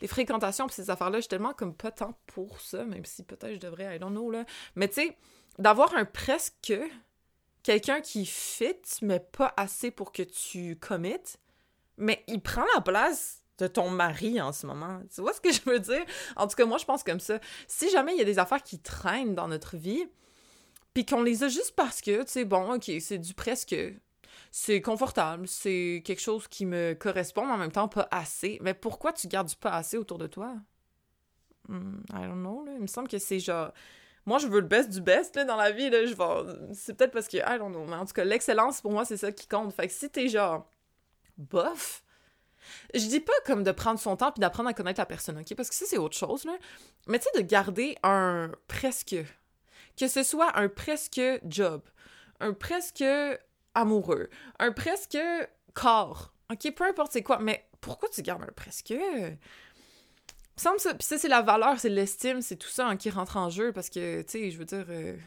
les 0.01 0.07
fréquentations 0.07 0.67
puis 0.67 0.75
ces 0.75 0.89
affaires-là, 0.89 1.21
suis 1.21 1.29
tellement 1.29 1.53
comme 1.53 1.73
pas 1.75 1.91
tant 1.91 2.17
pour 2.27 2.59
ça, 2.61 2.85
même 2.85 3.05
si 3.05 3.23
peut-être 3.23 3.55
je 3.55 3.59
devrais, 3.59 3.95
I 3.95 3.99
don't 3.99 4.11
know, 4.11 4.31
là. 4.31 4.45
Mais 4.75 4.87
tu 4.87 4.95
sais, 4.95 5.17
d'avoir 5.57 5.95
un 5.95 6.05
presque 6.05 6.73
quelqu'un 7.63 8.01
qui 8.01 8.25
fit, 8.25 8.75
mais 9.01 9.19
pas 9.19 9.53
assez 9.57 9.89
pour 9.89 10.11
que 10.11 10.23
tu 10.23 10.75
commites, 10.75 11.39
mais 11.97 12.23
il 12.27 12.41
prend 12.41 12.65
la 12.75 12.81
place 12.81 13.41
de 13.57 13.67
ton 13.67 13.89
mari 13.89 14.41
en 14.41 14.51
ce 14.51 14.67
moment. 14.67 15.01
Tu 15.13 15.21
vois 15.21 15.33
ce 15.33 15.41
que 15.41 15.51
je 15.53 15.61
veux 15.65 15.79
dire? 15.79 16.05
En 16.35 16.47
tout 16.47 16.55
cas, 16.55 16.65
moi, 16.65 16.77
je 16.77 16.85
pense 16.85 17.03
comme 17.03 17.19
ça. 17.19 17.39
Si 17.67 17.89
jamais 17.89 18.13
il 18.13 18.19
y 18.19 18.21
a 18.21 18.25
des 18.25 18.39
affaires 18.39 18.61
qui 18.61 18.79
traînent 18.79 19.33
dans 19.33 19.47
notre 19.47 19.77
vie, 19.77 20.05
puis 20.93 21.05
qu'on 21.05 21.23
les 21.23 21.43
a 21.43 21.47
juste 21.47 21.73
parce 21.75 22.01
que, 22.01 22.23
tu 22.23 22.31
sais, 22.31 22.45
bon, 22.45 22.75
ok, 22.75 22.91
c'est 22.99 23.17
du 23.17 23.33
presque 23.33 23.75
c'est 24.51 24.81
confortable, 24.81 25.47
c'est 25.47 26.01
quelque 26.05 26.21
chose 26.21 26.47
qui 26.47 26.65
me 26.65 26.93
correspond, 26.93 27.45
mais 27.45 27.53
en 27.53 27.57
même 27.57 27.71
temps 27.71 27.87
pas 27.87 28.07
assez. 28.11 28.59
Mais 28.61 28.73
pourquoi 28.73 29.13
tu 29.13 29.27
gardes 29.27 29.47
du 29.47 29.55
pas 29.55 29.71
assez 29.71 29.97
autour 29.97 30.17
de 30.17 30.27
toi? 30.27 30.55
Hmm, 31.67 32.01
I 32.13 32.21
don't 32.27 32.39
know, 32.39 32.63
là. 32.65 32.73
Il 32.75 32.81
me 32.81 32.87
semble 32.87 33.07
que 33.07 33.17
c'est 33.17 33.39
genre... 33.39 33.71
Moi, 34.25 34.39
je 34.39 34.47
veux 34.47 34.59
le 34.59 34.67
best 34.67 34.89
du 34.89 35.01
best, 35.01 35.35
là, 35.35 35.45
dans 35.45 35.55
la 35.55 35.71
vie, 35.71 35.89
là. 35.89 36.05
Je. 36.05 36.13
C'est 36.73 36.95
peut-être 36.95 37.11
parce 37.11 37.27
que... 37.27 37.37
I 37.37 37.59
don't 37.59 37.71
know. 37.71 37.85
Mais 37.85 37.95
en 37.95 38.05
tout 38.05 38.13
cas, 38.13 38.23
l'excellence, 38.23 38.81
pour 38.81 38.91
moi, 38.91 39.05
c'est 39.05 39.17
ça 39.17 39.31
qui 39.31 39.47
compte. 39.47 39.73
Fait 39.73 39.87
que 39.87 39.93
si 39.93 40.09
t'es 40.09 40.27
genre... 40.27 40.69
bof... 41.37 42.03
Je 42.95 43.05
dis 43.07 43.19
pas 43.19 43.33
comme 43.45 43.63
de 43.63 43.71
prendre 43.71 43.99
son 43.99 44.15
temps 44.15 44.31
puis 44.31 44.39
d'apprendre 44.39 44.69
à 44.69 44.73
connaître 44.73 44.99
la 44.99 45.05
personne, 45.05 45.37
OK? 45.37 45.53
Parce 45.55 45.69
que 45.69 45.75
ça, 45.75 45.85
c'est 45.87 45.99
autre 45.99 46.17
chose, 46.17 46.45
là. 46.45 46.57
Mais 47.07 47.19
tu 47.19 47.25
sais, 47.31 47.41
de 47.41 47.47
garder 47.47 47.95
un 48.01 48.51
presque... 48.67 49.15
Que 49.97 50.07
ce 50.07 50.23
soit 50.23 50.57
un 50.57 50.67
presque 50.67 51.21
job, 51.45 51.81
un 52.41 52.53
presque 52.53 53.03
amoureux, 53.75 54.29
un 54.59 54.71
presque 54.71 55.17
corps. 55.73 56.33
OK, 56.51 56.73
peu 56.75 56.85
importe 56.85 57.11
c'est 57.11 57.23
quoi, 57.23 57.39
mais 57.39 57.67
pourquoi 57.81 58.09
tu 58.09 58.21
gardes 58.21 58.43
un 58.43 58.51
presque? 58.55 58.93
Ça, 60.57 60.71
ça, 60.77 60.93
puis 60.93 61.05
ça, 61.05 61.17
c'est 61.17 61.27
la 61.27 61.41
valeur, 61.41 61.79
c'est 61.79 61.89
l'estime, 61.89 62.41
c'est 62.41 62.55
tout 62.55 62.69
ça 62.69 62.95
qui 62.95 63.09
rentre 63.09 63.35
en 63.37 63.49
jeu 63.49 63.73
parce 63.73 63.89
que, 63.89 64.21
tu 64.21 64.31
sais, 64.31 64.51
je 64.51 64.57
veux 64.57 64.65
dire, 64.65 64.85
euh, 64.89 65.17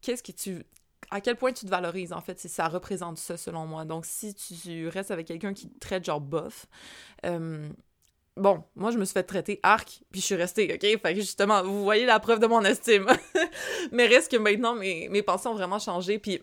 qu'est-ce 0.00 0.22
que 0.22 0.32
tu. 0.32 0.64
À 1.10 1.20
quel 1.20 1.36
point 1.36 1.52
tu 1.52 1.64
te 1.64 1.70
valorises, 1.70 2.12
en 2.12 2.20
fait, 2.20 2.38
ça 2.38 2.68
représente 2.68 3.18
ça, 3.18 3.36
selon 3.36 3.66
moi? 3.66 3.84
Donc, 3.84 4.04
si 4.04 4.34
tu 4.34 4.88
restes 4.88 5.10
avec 5.10 5.26
quelqu'un 5.26 5.54
qui 5.54 5.68
te 5.70 5.78
traite 5.78 6.04
genre 6.04 6.20
bof, 6.20 6.66
euh, 7.24 7.68
bon, 8.36 8.62
moi, 8.76 8.90
je 8.90 8.98
me 8.98 9.04
suis 9.04 9.14
fait 9.14 9.22
traiter 9.22 9.58
arc, 9.62 10.02
puis 10.12 10.20
je 10.20 10.26
suis 10.26 10.34
restée, 10.34 10.72
OK? 10.72 11.00
Fait 11.00 11.14
que 11.14 11.20
justement, 11.20 11.62
vous 11.62 11.82
voyez 11.82 12.04
la 12.04 12.20
preuve 12.20 12.40
de 12.40 12.46
mon 12.46 12.62
estime. 12.62 13.06
Mais 13.92 14.06
reste 14.06 14.30
que 14.30 14.36
maintenant, 14.36 14.74
mes, 14.74 15.08
mes 15.08 15.22
pensées 15.22 15.48
ont 15.48 15.54
vraiment 15.54 15.78
changé, 15.78 16.18
puis 16.18 16.42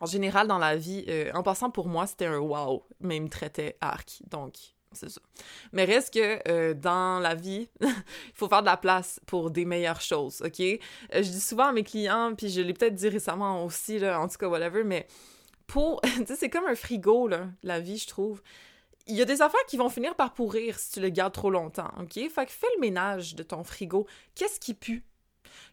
en 0.00 0.06
général, 0.06 0.46
dans 0.46 0.58
la 0.58 0.76
vie, 0.76 1.04
euh, 1.08 1.30
en 1.34 1.42
passant 1.42 1.70
pour 1.70 1.88
moi, 1.88 2.06
c'était 2.06 2.26
un 2.26 2.38
wow, 2.38 2.84
mais 3.00 3.16
il 3.16 3.22
me 3.22 3.28
traitait 3.28 3.76
arc, 3.80 4.22
donc 4.30 4.54
c'est 4.92 5.10
ça. 5.10 5.20
Mais 5.72 5.84
reste 5.84 6.14
que 6.14 6.40
euh, 6.48 6.74
dans 6.74 7.20
la 7.20 7.34
vie, 7.34 7.68
il 7.80 8.34
faut 8.34 8.48
faire 8.48 8.62
de 8.62 8.66
la 8.66 8.76
place 8.76 9.20
pour 9.26 9.50
des 9.50 9.64
meilleures 9.64 10.00
choses, 10.00 10.42
ok? 10.44 10.60
Euh, 10.60 10.78
je 11.14 11.30
dis 11.30 11.40
souvent 11.40 11.66
à 11.66 11.72
mes 11.72 11.84
clients, 11.84 12.34
puis 12.36 12.48
je 12.48 12.60
l'ai 12.60 12.72
peut-être 12.72 12.94
dit 12.94 13.08
récemment 13.08 13.64
aussi, 13.64 13.98
là, 13.98 14.20
en 14.20 14.28
tout 14.28 14.38
cas, 14.38 14.48
whatever, 14.48 14.84
mais 14.84 15.06
pour. 15.66 16.00
tu 16.02 16.26
sais, 16.26 16.36
c'est 16.36 16.50
comme 16.50 16.66
un 16.66 16.74
frigo, 16.74 17.28
là, 17.28 17.48
la 17.62 17.80
vie, 17.80 17.98
je 17.98 18.08
trouve. 18.08 18.42
Il 19.06 19.16
y 19.16 19.22
a 19.22 19.24
des 19.24 19.40
affaires 19.40 19.64
qui 19.66 19.78
vont 19.78 19.88
finir 19.88 20.14
par 20.14 20.34
pourrir 20.34 20.78
si 20.78 20.92
tu 20.92 21.00
le 21.00 21.08
gardes 21.08 21.32
trop 21.32 21.50
longtemps, 21.50 21.90
ok? 21.98 22.12
Fait 22.30 22.46
que 22.46 22.52
fais 22.52 22.66
le 22.76 22.80
ménage 22.80 23.34
de 23.34 23.42
ton 23.42 23.64
frigo. 23.64 24.06
Qu'est-ce 24.34 24.60
qui 24.60 24.74
pue? 24.74 25.02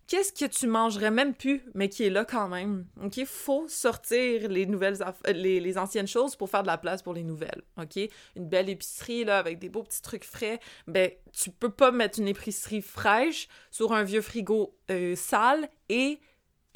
Qu'est-ce 0.08 0.32
que 0.34 0.45
tu 0.45 0.67
mangerais 0.67 1.12
même 1.12 1.34
plus, 1.34 1.63
mais 1.74 1.89
qui 1.89 2.04
est 2.04 2.10
là 2.10 2.26
quand 2.26 2.48
même? 2.48 2.86
OK? 3.04 3.24
Faut 3.26 3.67
sortir 3.67 4.48
les 4.50 4.65
nouvelles 4.65 4.98
les, 5.28 5.60
les, 5.60 5.78
anciennes 5.78 6.08
choses 6.08 6.36
pour 6.36 6.50
faire 6.50 6.62
de 6.62 6.67
la 6.67 6.78
place 6.78 7.02
pour 7.02 7.13
les 7.13 7.24
nouvelles. 7.24 7.62
OK? 7.78 7.98
Une 8.36 8.48
belle 8.48 8.69
épicerie, 8.69 9.24
là, 9.24 9.38
avec 9.38 9.60
des 9.60 9.69
beaux 9.69 9.84
petits 9.84 10.02
trucs 10.02 10.26
frais. 10.26 10.60
Ben, 10.88 11.12
tu 11.34 11.52
peux 11.52 11.71
pas 11.71 11.91
mettre 11.91 12.19
une 12.19 12.28
épicerie 12.28 12.82
fraîche 12.82 13.48
sur 13.71 13.93
un 13.93 14.04
vieux 14.04 14.21
frigo 14.21 14.78
euh, 14.91 15.15
sale 15.15 15.69
et 15.89 16.19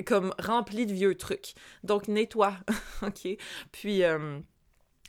comme 0.06 0.34
rempli 0.40 0.86
de 0.86 0.94
vieux 0.94 1.16
trucs. 1.16 1.54
Donc, 1.84 2.08
nettoie. 2.08 2.56
OK? 3.02 3.28
Puis, 3.72 4.04
euh, 4.04 4.40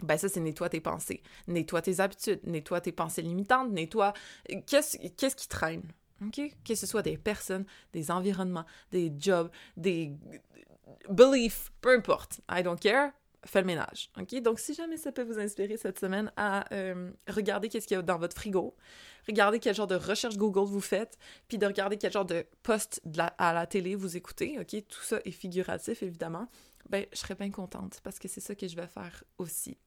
ben 0.02 0.16
ça, 0.16 0.28
c'est 0.28 0.40
nettoie 0.40 0.68
tes 0.68 0.80
pensées. 0.80 1.22
Nettoie 1.46 1.82
tes 1.82 2.00
habitudes. 2.00 2.40
Nettoie 2.44 2.80
tes 2.80 2.92
pensées 2.92 3.22
limitantes. 3.22 3.70
Nettoie... 3.70 4.12
Qu'est-ce 4.66 4.96
qu'est-ce 5.16 5.36
qui 5.36 5.48
traîne? 5.48 5.82
OK? 6.24 6.40
Que 6.64 6.74
ce 6.74 6.86
soit 6.86 7.02
des 7.02 7.16
personnes, 7.16 7.64
des 7.92 8.10
environnements, 8.10 8.66
des 8.90 9.12
jobs, 9.18 9.50
des 9.76 10.12
beliefs, 11.08 11.72
peu 11.80 11.94
importe. 11.94 12.40
I 12.50 12.62
don't 12.62 12.78
care. 12.78 13.12
Fais 13.46 13.60
le 13.60 13.66
ménage. 13.66 14.10
OK? 14.20 14.34
Donc, 14.42 14.58
si 14.58 14.74
jamais 14.74 14.98
ça 14.98 15.12
peut 15.12 15.22
vous 15.22 15.38
inspirer 15.38 15.78
cette 15.78 15.98
semaine 15.98 16.30
à 16.36 16.70
euh, 16.74 17.10
regarder 17.26 17.70
qu'est-ce 17.70 17.86
qu'il 17.86 17.96
y 17.96 17.98
a 17.98 18.02
dans 18.02 18.18
votre 18.18 18.36
frigo, 18.36 18.76
regarder 19.26 19.58
quel 19.58 19.74
genre 19.74 19.86
de 19.86 19.94
recherche 19.94 20.36
Google 20.36 20.66
vous 20.66 20.80
faites, 20.80 21.16
puis 21.48 21.56
de 21.56 21.64
regarder 21.66 21.96
quel 21.96 22.12
genre 22.12 22.26
de 22.26 22.46
post 22.62 23.00
à 23.38 23.54
la 23.54 23.66
télé 23.66 23.94
vous 23.94 24.16
écoutez, 24.16 24.58
OK? 24.60 24.86
Tout 24.86 25.02
ça 25.02 25.20
est 25.24 25.30
figuratif, 25.30 26.02
évidemment. 26.02 26.48
Ben, 26.90 27.06
je 27.12 27.18
serais 27.18 27.34
bien 27.34 27.50
contente 27.50 28.00
parce 28.02 28.18
que 28.18 28.28
c'est 28.28 28.40
ça 28.40 28.54
que 28.54 28.68
je 28.68 28.76
vais 28.76 28.86
faire 28.86 29.24
aussi. 29.38 29.78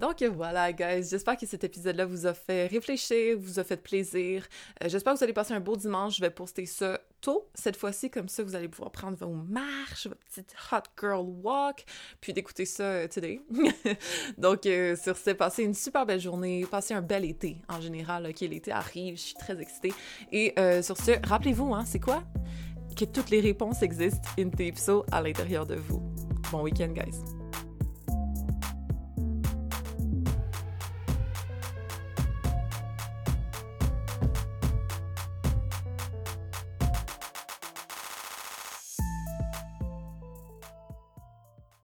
Donc 0.00 0.22
voilà, 0.22 0.72
guys, 0.72 1.10
j'espère 1.10 1.36
que 1.36 1.44
cet 1.44 1.62
épisode-là 1.62 2.06
vous 2.06 2.24
a 2.24 2.32
fait 2.32 2.66
réfléchir, 2.66 3.36
vous 3.38 3.58
a 3.58 3.64
fait 3.64 3.76
plaisir. 3.76 4.46
Euh, 4.82 4.88
j'espère 4.88 5.12
que 5.12 5.18
vous 5.18 5.24
allez 5.24 5.34
passer 5.34 5.52
un 5.52 5.60
beau 5.60 5.76
dimanche. 5.76 6.16
Je 6.16 6.22
vais 6.22 6.30
poster 6.30 6.64
ça 6.64 6.98
tôt 7.20 7.50
cette 7.52 7.76
fois-ci, 7.76 8.10
comme 8.10 8.26
ça 8.26 8.42
vous 8.42 8.54
allez 8.54 8.68
pouvoir 8.68 8.92
prendre 8.92 9.18
vos 9.18 9.28
marches, 9.28 10.06
votre 10.06 10.22
petite 10.22 10.54
hot 10.72 10.88
girl 10.98 11.26
walk, 11.42 11.84
puis 12.18 12.32
d'écouter 12.32 12.64
ça 12.64 12.84
euh, 12.84 13.08
today. 13.08 13.42
Donc 14.38 14.64
euh, 14.64 14.96
sur 14.96 15.18
ce, 15.18 15.32
passez 15.32 15.64
une 15.64 15.74
super 15.74 16.06
belle 16.06 16.20
journée, 16.20 16.64
passez 16.70 16.94
un 16.94 17.02
bel 17.02 17.26
été 17.26 17.58
en 17.68 17.82
général. 17.82 18.26
Ok, 18.26 18.40
l'été 18.40 18.72
arrive, 18.72 19.16
je 19.16 19.20
suis 19.20 19.34
très 19.34 19.60
excitée. 19.60 19.92
Et 20.32 20.54
sur 20.82 20.96
ce, 20.96 21.12
rappelez-vous, 21.28 21.74
hein, 21.74 21.84
c'est 21.84 22.00
quoi? 22.00 22.24
Que 22.96 23.04
toutes 23.04 23.28
les 23.28 23.40
réponses 23.40 23.82
existent 23.82 24.28
in 24.38 24.48
so 24.76 25.04
à 25.12 25.20
l'intérieur 25.20 25.66
de 25.66 25.74
vous. 25.74 26.02
Bon 26.50 26.62
week-end, 26.62 26.88
guys. 26.88 27.39